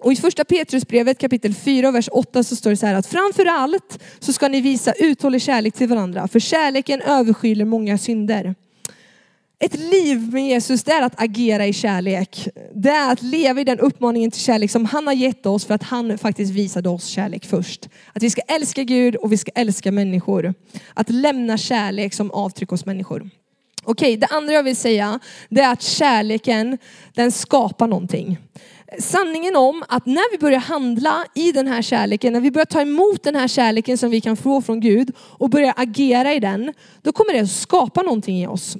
och 0.00 0.12
i 0.12 0.16
första 0.16 0.44
Petrusbrevet 0.44 1.18
kapitel 1.18 1.54
4 1.54 1.90
vers 1.90 2.08
8 2.12 2.44
så 2.44 2.56
står 2.56 2.70
det 2.70 2.76
så 2.76 2.86
här 2.86 2.94
att 2.94 3.06
framför 3.06 3.44
allt 3.46 4.02
så 4.18 4.32
ska 4.32 4.48
ni 4.48 4.60
visa 4.60 4.92
uthållig 4.92 5.42
kärlek 5.42 5.74
till 5.74 5.88
varandra 5.88 6.28
för 6.28 6.40
kärleken 6.40 7.00
överskyler 7.00 7.64
många 7.64 7.98
synder. 7.98 8.54
Ett 9.62 9.78
liv 9.78 10.32
med 10.32 10.46
Jesus 10.46 10.84
det 10.84 10.92
är 10.92 11.02
att 11.02 11.22
agera 11.22 11.66
i 11.66 11.72
kärlek. 11.72 12.48
Det 12.74 12.88
är 12.88 13.12
att 13.12 13.22
leva 13.22 13.60
i 13.60 13.64
den 13.64 13.78
uppmaningen 13.78 14.30
till 14.30 14.40
kärlek 14.40 14.70
som 14.70 14.84
han 14.84 15.06
har 15.06 15.14
gett 15.14 15.46
oss 15.46 15.64
för 15.64 15.74
att 15.74 15.82
han 15.82 16.18
faktiskt 16.18 16.52
visade 16.52 16.88
oss 16.88 17.06
kärlek 17.06 17.46
först. 17.46 17.88
Att 18.12 18.22
vi 18.22 18.30
ska 18.30 18.40
älska 18.40 18.82
Gud 18.82 19.16
och 19.16 19.32
vi 19.32 19.36
ska 19.36 19.50
älska 19.54 19.92
människor. 19.92 20.54
Att 20.94 21.10
lämna 21.10 21.58
kärlek 21.58 22.14
som 22.14 22.30
avtryck 22.30 22.70
hos 22.70 22.86
människor. 22.86 23.30
Okej, 23.82 24.16
det 24.16 24.26
andra 24.26 24.52
jag 24.52 24.62
vill 24.62 24.76
säga 24.76 25.20
det 25.48 25.60
är 25.60 25.72
att 25.72 25.82
kärleken 25.82 26.78
den 27.14 27.32
skapar 27.32 27.86
någonting 27.86 28.38
sanningen 28.98 29.56
om 29.56 29.84
att 29.88 30.06
när 30.06 30.32
vi 30.32 30.38
börjar 30.38 30.60
handla 30.60 31.24
i 31.34 31.52
den 31.52 31.66
här 31.66 31.82
kärleken, 31.82 32.32
när 32.32 32.40
vi 32.40 32.50
börjar 32.50 32.64
ta 32.64 32.80
emot 32.80 33.22
den 33.22 33.36
här 33.36 33.48
kärleken 33.48 33.98
som 33.98 34.10
vi 34.10 34.20
kan 34.20 34.36
få 34.36 34.62
från 34.62 34.80
Gud 34.80 35.12
och 35.18 35.50
börjar 35.50 35.74
agera 35.76 36.34
i 36.34 36.40
den, 36.40 36.72
då 37.02 37.12
kommer 37.12 37.32
det 37.32 37.40
att 37.40 37.50
skapa 37.50 38.02
någonting 38.02 38.42
i 38.42 38.46
oss. 38.46 38.76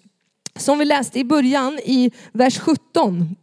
Som 0.56 0.78
vi 0.78 0.84
läste 0.84 1.18
i 1.18 1.24
början 1.24 1.78
i 1.84 2.10
vers 2.32 2.58
17 2.58 3.36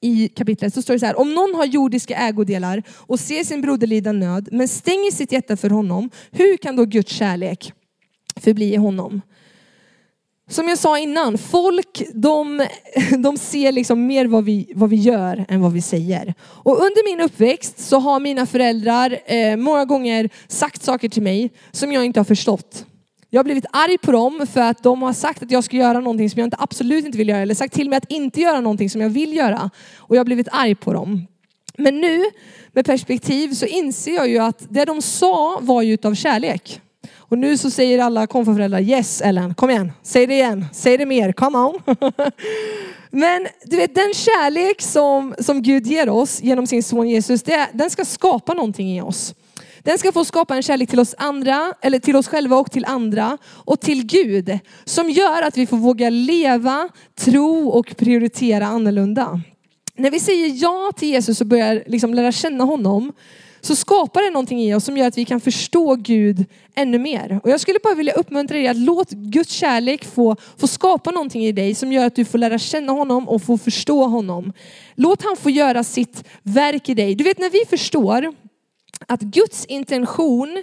i 0.00 0.28
kapitlet 0.28 0.74
så 0.74 0.82
står 0.82 0.94
det 0.94 1.00
så 1.00 1.06
här, 1.06 1.18
om 1.18 1.34
någon 1.34 1.54
har 1.54 1.64
jordiska 1.64 2.16
ägodelar 2.16 2.82
och 2.90 3.20
ser 3.20 3.44
sin 3.44 3.60
broder 3.60 3.86
lida 3.86 4.12
nöd 4.12 4.48
men 4.52 4.68
stänger 4.68 5.10
sitt 5.10 5.32
hjärta 5.32 5.56
för 5.56 5.70
honom, 5.70 6.10
hur 6.30 6.56
kan 6.56 6.76
då 6.76 6.84
Guds 6.84 7.12
kärlek 7.12 7.72
förbli 8.40 8.74
i 8.74 8.76
honom? 8.76 9.22
Som 10.50 10.68
jag 10.68 10.78
sa 10.78 10.98
innan, 10.98 11.38
folk 11.38 12.02
de, 12.14 12.66
de 13.18 13.38
ser 13.38 13.72
liksom 13.72 14.06
mer 14.06 14.26
vad 14.26 14.44
vi, 14.44 14.72
vad 14.74 14.90
vi 14.90 14.96
gör 14.96 15.44
än 15.48 15.60
vad 15.60 15.72
vi 15.72 15.82
säger. 15.82 16.34
Och 16.40 16.72
under 16.72 17.04
min 17.04 17.20
uppväxt 17.20 17.78
så 17.78 17.98
har 17.98 18.20
mina 18.20 18.46
föräldrar 18.46 19.18
eh, 19.26 19.56
många 19.56 19.84
gånger 19.84 20.30
sagt 20.48 20.82
saker 20.82 21.08
till 21.08 21.22
mig 21.22 21.50
som 21.72 21.92
jag 21.92 22.04
inte 22.04 22.20
har 22.20 22.24
förstått. 22.24 22.86
Jag 23.30 23.38
har 23.38 23.44
blivit 23.44 23.66
arg 23.72 23.98
på 23.98 24.12
dem 24.12 24.46
för 24.52 24.60
att 24.60 24.82
de 24.82 25.02
har 25.02 25.12
sagt 25.12 25.42
att 25.42 25.50
jag 25.50 25.64
ska 25.64 25.76
göra 25.76 26.00
någonting 26.00 26.30
som 26.30 26.38
jag 26.38 26.46
inte, 26.46 26.56
absolut 26.60 27.06
inte 27.06 27.18
vill 27.18 27.28
göra. 27.28 27.40
Eller 27.40 27.54
sagt 27.54 27.74
till 27.74 27.88
mig 27.88 27.96
att 27.96 28.10
inte 28.10 28.40
göra 28.40 28.60
någonting 28.60 28.90
som 28.90 29.00
jag 29.00 29.08
vill 29.08 29.36
göra. 29.36 29.70
Och 29.96 30.16
jag 30.16 30.20
har 30.20 30.24
blivit 30.24 30.48
arg 30.52 30.74
på 30.74 30.92
dem. 30.92 31.26
Men 31.78 32.00
nu 32.00 32.24
med 32.72 32.86
perspektiv 32.86 33.54
så 33.54 33.66
inser 33.66 34.14
jag 34.14 34.28
ju 34.28 34.38
att 34.38 34.66
det 34.68 34.84
de 34.84 35.02
sa 35.02 35.58
var 35.62 35.82
ju 35.82 35.92
utav 35.94 36.14
kärlek. 36.14 36.80
Och 37.14 37.38
nu 37.38 37.58
så 37.58 37.70
säger 37.70 37.98
alla 37.98 38.26
konfaföräldrar 38.26 38.80
yes 38.80 39.20
Ellen, 39.20 39.54
kom 39.54 39.70
igen, 39.70 39.92
säg 40.02 40.26
det 40.26 40.34
igen, 40.34 40.64
säg 40.72 40.98
det 40.98 41.06
mer, 41.06 41.32
come 41.32 41.58
on. 41.58 41.80
Men 43.10 43.46
du 43.64 43.76
vet 43.76 43.94
den 43.94 44.14
kärlek 44.14 44.82
som, 44.82 45.34
som 45.38 45.62
Gud 45.62 45.86
ger 45.86 46.08
oss 46.08 46.42
genom 46.42 46.66
sin 46.66 46.82
son 46.82 47.08
Jesus, 47.08 47.42
det, 47.42 47.68
den 47.72 47.90
ska 47.90 48.04
skapa 48.04 48.54
någonting 48.54 48.96
i 48.96 49.00
oss. 49.00 49.34
Den 49.86 49.98
ska 49.98 50.12
få 50.12 50.24
skapa 50.24 50.56
en 50.56 50.62
kärlek 50.62 50.90
till 50.90 51.00
oss 51.00 51.14
andra, 51.18 51.74
eller 51.80 51.98
till 51.98 52.16
oss 52.16 52.28
själva 52.28 52.56
och 52.56 52.70
till 52.70 52.84
andra 52.84 53.38
och 53.44 53.80
till 53.80 54.06
Gud. 54.06 54.58
Som 54.84 55.10
gör 55.10 55.42
att 55.42 55.56
vi 55.56 55.66
får 55.66 55.76
våga 55.76 56.10
leva, 56.10 56.88
tro 57.14 57.68
och 57.68 57.96
prioritera 57.96 58.66
annorlunda. 58.66 59.40
När 59.96 60.10
vi 60.10 60.20
säger 60.20 60.62
ja 60.62 60.92
till 60.96 61.08
Jesus 61.08 61.40
och 61.40 61.46
börjar 61.46 61.84
liksom 61.86 62.14
lära 62.14 62.32
känna 62.32 62.64
honom 62.64 63.12
så 63.66 63.76
skapar 63.76 64.22
det 64.22 64.30
någonting 64.30 64.62
i 64.62 64.74
oss 64.74 64.84
som 64.84 64.96
gör 64.96 65.06
att 65.06 65.18
vi 65.18 65.24
kan 65.24 65.40
förstå 65.40 65.94
Gud 65.94 66.44
ännu 66.74 66.98
mer. 66.98 67.40
Och 67.42 67.50
jag 67.50 67.60
skulle 67.60 67.78
bara 67.82 67.94
vilja 67.94 68.12
uppmuntra 68.12 68.56
dig 68.56 68.68
att 68.68 68.76
låt 68.76 69.10
Guds 69.10 69.52
kärlek 69.52 70.04
få, 70.04 70.36
få 70.56 70.66
skapa 70.66 71.10
någonting 71.10 71.44
i 71.44 71.52
dig 71.52 71.74
som 71.74 71.92
gör 71.92 72.06
att 72.06 72.16
du 72.16 72.24
får 72.24 72.38
lära 72.38 72.58
känna 72.58 72.92
honom 72.92 73.28
och 73.28 73.42
få 73.42 73.58
förstå 73.58 74.04
honom. 74.04 74.52
Låt 74.94 75.22
han 75.22 75.36
få 75.36 75.50
göra 75.50 75.84
sitt 75.84 76.24
verk 76.42 76.88
i 76.88 76.94
dig. 76.94 77.14
Du 77.14 77.24
vet 77.24 77.38
när 77.38 77.50
vi 77.50 77.76
förstår 77.76 78.34
att 79.06 79.20
Guds 79.20 79.64
intention 79.64 80.62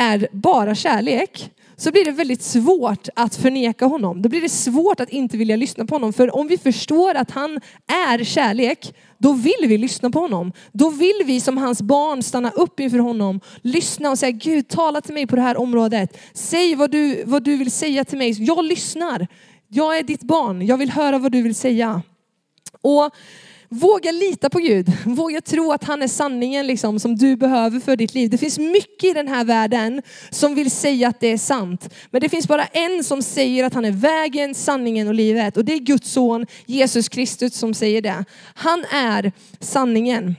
är 0.00 0.28
bara 0.32 0.74
kärlek, 0.74 1.50
så 1.84 1.90
blir 1.90 2.04
det 2.04 2.10
väldigt 2.10 2.42
svårt 2.42 3.08
att 3.14 3.36
förneka 3.36 3.86
honom. 3.86 4.22
Då 4.22 4.28
blir 4.28 4.40
det 4.40 4.48
svårt 4.48 5.00
att 5.00 5.08
inte 5.08 5.36
vilja 5.36 5.56
lyssna 5.56 5.84
på 5.84 5.94
honom. 5.94 6.12
För 6.12 6.36
om 6.36 6.46
vi 6.46 6.58
förstår 6.58 7.14
att 7.14 7.30
han 7.30 7.60
är 7.86 8.24
kärlek, 8.24 8.94
då 9.18 9.32
vill 9.32 9.68
vi 9.68 9.78
lyssna 9.78 10.10
på 10.10 10.18
honom. 10.18 10.52
Då 10.72 10.90
vill 10.90 11.22
vi 11.24 11.40
som 11.40 11.58
hans 11.58 11.82
barn 11.82 12.22
stanna 12.22 12.50
upp 12.50 12.80
inför 12.80 12.98
honom, 12.98 13.40
lyssna 13.62 14.10
och 14.10 14.18
säga 14.18 14.30
Gud 14.30 14.68
tala 14.68 15.00
till 15.00 15.14
mig 15.14 15.26
på 15.26 15.36
det 15.36 15.42
här 15.42 15.56
området. 15.56 16.18
Säg 16.34 16.74
vad 16.74 16.90
du, 16.90 17.24
vad 17.24 17.42
du 17.42 17.56
vill 17.56 17.70
säga 17.70 18.04
till 18.04 18.18
mig. 18.18 18.44
Jag 18.44 18.64
lyssnar. 18.64 19.26
Jag 19.68 19.98
är 19.98 20.02
ditt 20.02 20.22
barn. 20.22 20.66
Jag 20.66 20.76
vill 20.76 20.90
höra 20.90 21.18
vad 21.18 21.32
du 21.32 21.42
vill 21.42 21.54
säga. 21.54 22.02
Och 22.80 23.10
Våga 23.74 24.12
lita 24.12 24.50
på 24.50 24.58
Gud. 24.58 24.92
Våga 25.06 25.40
tro 25.40 25.72
att 25.72 25.84
han 25.84 26.02
är 26.02 26.08
sanningen 26.08 26.66
liksom, 26.66 27.00
som 27.00 27.16
du 27.16 27.36
behöver 27.36 27.80
för 27.80 27.96
ditt 27.96 28.14
liv. 28.14 28.30
Det 28.30 28.38
finns 28.38 28.58
mycket 28.58 29.04
i 29.04 29.12
den 29.12 29.28
här 29.28 29.44
världen 29.44 30.02
som 30.30 30.54
vill 30.54 30.70
säga 30.70 31.08
att 31.08 31.20
det 31.20 31.26
är 31.26 31.38
sant. 31.38 31.94
Men 32.10 32.20
det 32.20 32.28
finns 32.28 32.48
bara 32.48 32.64
en 32.64 33.04
som 33.04 33.22
säger 33.22 33.64
att 33.64 33.74
han 33.74 33.84
är 33.84 33.90
vägen, 33.90 34.54
sanningen 34.54 35.08
och 35.08 35.14
livet. 35.14 35.56
Och 35.56 35.64
det 35.64 35.72
är 35.72 35.78
Guds 35.78 36.10
son 36.10 36.46
Jesus 36.66 37.08
Kristus 37.08 37.54
som 37.54 37.74
säger 37.74 38.02
det. 38.02 38.24
Han 38.54 38.84
är 38.92 39.32
sanningen. 39.60 40.36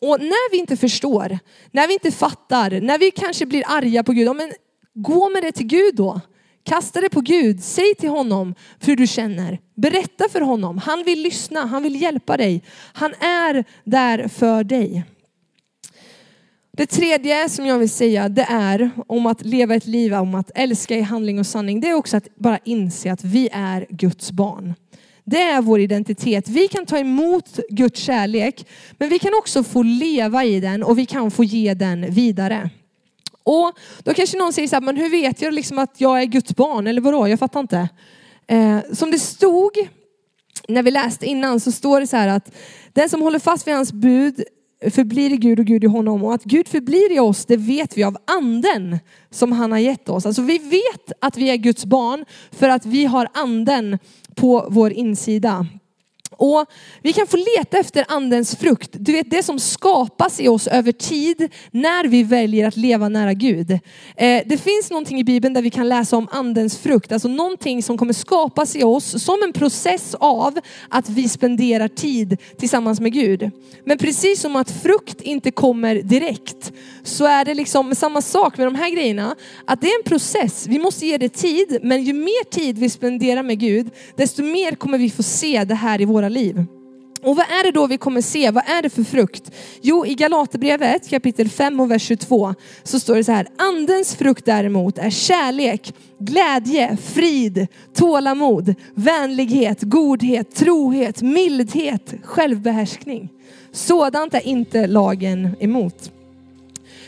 Och 0.00 0.20
när 0.20 0.50
vi 0.50 0.58
inte 0.58 0.76
förstår, 0.76 1.38
när 1.70 1.86
vi 1.86 1.92
inte 1.92 2.10
fattar, 2.10 2.80
när 2.80 2.98
vi 2.98 3.10
kanske 3.10 3.46
blir 3.46 3.64
arga 3.66 4.02
på 4.02 4.12
Gud, 4.12 4.28
ja, 4.28 4.32
men 4.32 4.52
gå 4.94 5.28
med 5.28 5.42
det 5.42 5.52
till 5.52 5.66
Gud 5.66 5.94
då. 5.94 6.20
Kasta 6.64 7.00
det 7.00 7.08
på 7.08 7.20
Gud. 7.20 7.64
Säg 7.64 7.94
till 7.94 8.08
honom 8.08 8.54
hur 8.80 8.96
du 8.96 9.06
känner. 9.06 9.58
Berätta 9.74 10.28
för 10.28 10.40
honom. 10.40 10.78
Han 10.78 11.02
vill 11.04 11.22
lyssna. 11.22 11.66
Han 11.66 11.82
vill 11.82 12.02
hjälpa 12.02 12.36
dig. 12.36 12.62
Han 12.92 13.12
är 13.20 13.64
där 13.84 14.28
för 14.28 14.64
dig. 14.64 15.04
Det 16.76 16.86
tredje 16.86 17.48
som 17.48 17.66
jag 17.66 17.78
vill 17.78 17.90
säga 17.90 18.28
det 18.28 18.46
är 18.50 18.90
om 19.06 19.26
att 19.26 19.44
leva 19.44 19.74
ett 19.74 19.86
liv 19.86 20.14
om 20.14 20.34
att 20.34 20.50
älska 20.54 20.96
i 20.96 21.00
handling 21.00 21.38
och 21.38 21.46
sanning. 21.46 21.80
Det 21.80 21.88
är 21.88 21.94
också 21.94 22.16
att 22.16 22.36
bara 22.36 22.58
inse 22.64 23.12
att 23.12 23.24
vi 23.24 23.48
är 23.52 23.86
Guds 23.90 24.32
barn. 24.32 24.74
Det 25.24 25.42
är 25.42 25.62
vår 25.62 25.80
identitet. 25.80 26.48
Vi 26.48 26.68
kan 26.68 26.86
ta 26.86 26.98
emot 26.98 27.60
Guds 27.68 28.00
kärlek 28.00 28.66
men 28.98 29.08
vi 29.08 29.18
kan 29.18 29.34
också 29.38 29.62
få 29.62 29.82
leva 29.82 30.44
i 30.44 30.60
den 30.60 30.82
och 30.82 30.98
vi 30.98 31.06
kan 31.06 31.30
få 31.30 31.44
ge 31.44 31.74
den 31.74 32.10
vidare. 32.10 32.70
Och 33.44 33.72
då 34.02 34.14
kanske 34.14 34.38
någon 34.38 34.52
säger 34.52 34.68
så 34.68 34.76
här, 34.76 34.80
men 34.80 34.96
hur 34.96 35.10
vet 35.10 35.42
jag 35.42 35.54
liksom 35.54 35.78
att 35.78 35.94
jag 35.98 36.20
är 36.20 36.24
Guds 36.24 36.56
barn? 36.56 36.86
Eller 36.86 37.00
vadå, 37.00 37.28
jag 37.28 37.38
fattar 37.38 37.60
inte. 37.60 37.88
Eh, 38.46 38.78
som 38.92 39.10
det 39.10 39.18
stod 39.18 39.88
när 40.68 40.82
vi 40.82 40.90
läste 40.90 41.26
innan 41.26 41.60
så 41.60 41.72
står 41.72 42.00
det 42.00 42.06
så 42.06 42.16
här 42.16 42.28
att 42.28 42.54
den 42.92 43.08
som 43.08 43.22
håller 43.22 43.38
fast 43.38 43.66
vid 43.66 43.74
hans 43.74 43.92
bud 43.92 44.44
förblir 44.90 45.32
i 45.32 45.36
Gud 45.36 45.58
och 45.58 45.66
Gud 45.66 45.84
i 45.84 45.86
honom. 45.86 46.24
Och 46.24 46.34
att 46.34 46.44
Gud 46.44 46.68
förblir 46.68 47.12
i 47.12 47.18
oss, 47.18 47.44
det 47.44 47.56
vet 47.56 47.98
vi 47.98 48.04
av 48.04 48.16
anden 48.24 48.98
som 49.30 49.52
han 49.52 49.72
har 49.72 49.78
gett 49.78 50.08
oss. 50.08 50.26
Alltså 50.26 50.42
vi 50.42 50.58
vet 50.58 51.12
att 51.20 51.36
vi 51.36 51.50
är 51.50 51.56
Guds 51.56 51.84
barn 51.84 52.24
för 52.52 52.68
att 52.68 52.86
vi 52.86 53.04
har 53.04 53.28
anden 53.34 53.98
på 54.34 54.66
vår 54.68 54.92
insida. 54.92 55.66
Och 56.42 56.66
vi 57.02 57.12
kan 57.12 57.26
få 57.26 57.36
leta 57.36 57.78
efter 57.78 58.04
andens 58.08 58.56
frukt. 58.56 58.90
Du 58.92 59.12
vet 59.12 59.30
det 59.30 59.42
som 59.42 59.58
skapas 59.58 60.40
i 60.40 60.48
oss 60.48 60.66
över 60.66 60.92
tid 60.92 61.48
när 61.70 62.04
vi 62.04 62.22
väljer 62.22 62.68
att 62.68 62.76
leva 62.76 63.08
nära 63.08 63.32
Gud. 63.32 63.70
Eh, 63.70 64.42
det 64.46 64.58
finns 64.62 64.90
någonting 64.90 65.20
i 65.20 65.24
Bibeln 65.24 65.54
där 65.54 65.62
vi 65.62 65.70
kan 65.70 65.88
läsa 65.88 66.16
om 66.16 66.28
andens 66.30 66.78
frukt. 66.78 67.12
Alltså 67.12 67.28
någonting 67.28 67.82
som 67.82 67.98
kommer 67.98 68.12
skapas 68.12 68.76
i 68.76 68.82
oss 68.82 69.24
som 69.24 69.42
en 69.42 69.52
process 69.52 70.14
av 70.14 70.58
att 70.88 71.08
vi 71.08 71.28
spenderar 71.28 71.88
tid 71.88 72.36
tillsammans 72.58 73.00
med 73.00 73.12
Gud. 73.12 73.50
Men 73.84 73.98
precis 73.98 74.40
som 74.40 74.56
att 74.56 74.70
frukt 74.70 75.20
inte 75.20 75.50
kommer 75.50 75.94
direkt 75.94 76.72
så 77.02 77.24
är 77.24 77.44
det 77.44 77.54
liksom 77.54 77.94
samma 77.94 78.22
sak 78.22 78.58
med 78.58 78.66
de 78.66 78.74
här 78.74 78.90
grejerna. 78.90 79.36
Att 79.64 79.80
det 79.80 79.86
är 79.86 79.98
en 79.98 80.04
process. 80.04 80.66
Vi 80.66 80.78
måste 80.78 81.06
ge 81.06 81.18
det 81.18 81.28
tid. 81.28 81.78
Men 81.82 82.04
ju 82.04 82.12
mer 82.12 82.44
tid 82.44 82.78
vi 82.78 82.90
spenderar 82.90 83.42
med 83.42 83.58
Gud 83.58 83.90
desto 84.16 84.42
mer 84.42 84.74
kommer 84.74 84.98
vi 84.98 85.10
få 85.10 85.22
se 85.22 85.64
det 85.64 85.74
här 85.74 86.00
i 86.00 86.04
våra 86.04 86.31
liv. 86.32 86.64
Och 87.22 87.36
vad 87.36 87.46
är 87.46 87.64
det 87.64 87.70
då 87.70 87.86
vi 87.86 87.98
kommer 87.98 88.20
se? 88.20 88.50
Vad 88.50 88.64
är 88.66 88.82
det 88.82 88.90
för 88.90 89.04
frukt? 89.04 89.50
Jo, 89.80 90.06
i 90.06 90.14
Galaterbrevet 90.14 91.08
kapitel 91.08 91.48
5 91.48 91.80
och 91.80 91.90
vers 91.90 92.02
22 92.02 92.54
så 92.82 93.00
står 93.00 93.14
det 93.16 93.24
så 93.24 93.32
här. 93.32 93.48
Andens 93.56 94.16
frukt 94.16 94.44
däremot 94.44 94.98
är 94.98 95.10
kärlek, 95.10 95.94
glädje, 96.18 96.96
frid, 96.96 97.66
tålamod, 97.94 98.74
vänlighet, 98.94 99.82
godhet, 99.82 100.54
trohet, 100.54 101.22
mildhet, 101.22 102.14
självbehärskning. 102.22 103.28
Sådant 103.72 104.34
är 104.34 104.46
inte 104.46 104.86
lagen 104.86 105.56
emot. 105.60 106.12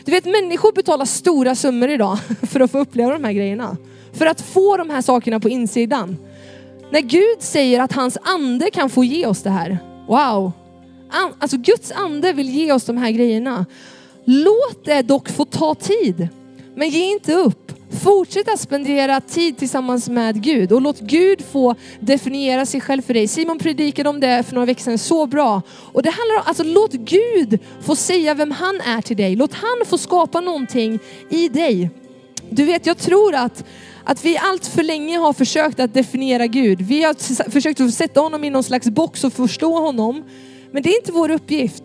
Du 0.05 0.11
vet 0.11 0.25
människor 0.25 0.71
betalar 0.71 1.05
stora 1.05 1.55
summor 1.55 1.89
idag 1.89 2.17
för 2.41 2.59
att 2.59 2.71
få 2.71 2.79
uppleva 2.79 3.11
de 3.11 3.23
här 3.23 3.33
grejerna. 3.33 3.77
För 4.13 4.25
att 4.25 4.41
få 4.41 4.77
de 4.77 4.89
här 4.89 5.01
sakerna 5.01 5.39
på 5.39 5.49
insidan. 5.49 6.17
När 6.91 7.01
Gud 7.01 7.41
säger 7.41 7.81
att 7.81 7.93
hans 7.93 8.17
ande 8.21 8.71
kan 8.71 8.89
få 8.89 9.03
ge 9.03 9.25
oss 9.25 9.41
det 9.41 9.49
här. 9.49 9.77
Wow! 10.07 10.51
Alltså 11.39 11.57
Guds 11.57 11.91
ande 11.91 12.33
vill 12.33 12.49
ge 12.49 12.71
oss 12.71 12.85
de 12.85 12.97
här 12.97 13.11
grejerna. 13.11 13.65
Låt 14.25 14.85
det 14.85 15.01
dock 15.01 15.29
få 15.29 15.45
ta 15.45 15.75
tid. 15.75 16.27
Men 16.75 16.89
ge 16.89 17.05
inte 17.05 17.33
upp. 17.33 17.71
Fortsätt 18.03 18.53
att 18.53 18.59
spendera 18.59 19.21
tid 19.21 19.57
tillsammans 19.57 20.09
med 20.09 20.43
Gud 20.43 20.71
och 20.71 20.81
låt 20.81 20.99
Gud 20.99 21.41
få 21.51 21.75
definiera 21.99 22.65
sig 22.65 22.81
själv 22.81 23.01
för 23.01 23.13
dig. 23.13 23.27
Simon 23.27 23.59
predikade 23.59 24.09
om 24.09 24.19
det 24.19 24.43
för 24.43 24.53
några 24.53 24.65
veckor 24.65 24.81
sedan 24.81 24.97
så 24.97 25.25
bra. 25.25 25.61
Och 25.93 26.03
det 26.03 26.09
handlar 26.09 26.35
om, 26.35 26.41
alltså 26.45 26.63
låt 26.63 26.93
Gud 26.93 27.59
få 27.81 27.95
säga 27.95 28.33
vem 28.33 28.51
han 28.51 28.81
är 28.81 29.01
till 29.01 29.17
dig. 29.17 29.35
Låt 29.35 29.53
han 29.53 29.85
få 29.85 29.97
skapa 29.97 30.41
någonting 30.41 30.99
i 31.29 31.49
dig. 31.49 31.89
Du 32.49 32.65
vet, 32.65 32.85
jag 32.85 32.97
tror 32.97 33.35
att 33.35 33.63
att 34.05 34.25
vi 34.25 34.37
allt 34.37 34.65
för 34.65 34.83
länge 34.83 35.17
har 35.17 35.33
försökt 35.33 35.79
att 35.79 35.93
definiera 35.93 36.47
Gud. 36.47 36.81
Vi 36.81 37.03
har 37.03 37.49
försökt 37.51 37.81
att 37.81 37.93
sätta 37.93 38.19
honom 38.19 38.43
i 38.43 38.49
någon 38.49 38.63
slags 38.63 38.89
box 38.89 39.23
och 39.23 39.33
förstå 39.33 39.79
honom. 39.79 40.23
Men 40.71 40.83
det 40.83 40.89
är 40.89 40.97
inte 40.97 41.11
vår 41.11 41.31
uppgift. 41.31 41.83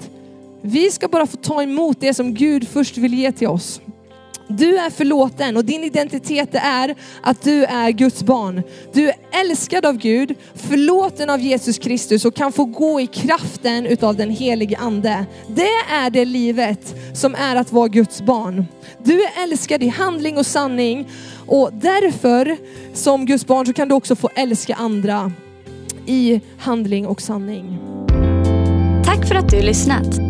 Vi 0.63 0.91
ska 0.91 1.09
bara 1.09 1.27
få 1.27 1.37
ta 1.37 1.63
emot 1.63 2.01
det 2.01 2.15
som 2.15 2.35
Gud 2.35 2.69
först 2.69 2.97
vill 2.97 3.15
ge 3.15 3.33
till 3.33 3.49
oss. 3.49 3.81
Du 4.51 4.79
är 4.79 4.91
förlåten 4.91 5.57
och 5.57 5.65
din 5.65 5.85
identitet 5.85 6.49
är 6.53 6.95
att 7.23 7.43
du 7.43 7.65
är 7.65 7.91
Guds 7.91 8.23
barn. 8.23 8.63
Du 8.93 9.09
är 9.09 9.15
älskad 9.33 9.87
av 9.87 9.97
Gud, 9.97 10.35
förlåten 10.55 11.31
av 11.31 11.41
Jesus 11.41 11.79
Kristus 11.79 12.25
och 12.25 12.35
kan 12.35 12.53
få 12.53 12.65
gå 12.65 13.01
i 13.01 13.07
kraften 13.07 13.87
utav 13.87 14.17
den 14.17 14.31
helige 14.31 14.79
ande. 14.79 15.27
Det 15.49 15.93
är 15.93 16.11
det 16.11 16.25
livet 16.25 16.95
som 17.15 17.35
är 17.35 17.57
att 17.57 17.73
vara 17.73 17.89
Guds 17.89 18.23
barn. 18.23 18.67
Du 19.05 19.23
är 19.23 19.43
älskad 19.43 19.83
i 19.83 19.89
handling 19.89 20.39
och 20.39 20.47
sanning 20.47 21.09
och 21.47 21.71
därför 21.73 22.57
som 22.95 23.27
Guds 23.27 23.47
barn 23.47 23.67
så 23.67 23.73
kan 23.73 23.89
du 23.89 23.95
också 23.95 24.17
få 24.17 24.31
älska 24.35 24.75
andra 24.75 25.33
i 26.07 26.41
handling 26.59 27.07
och 27.07 27.23
sanning. 27.23 27.79
Tack 29.05 29.29
för 29.29 29.35
att 29.35 29.51
du 29.51 29.63
lyssnat. 29.63 30.30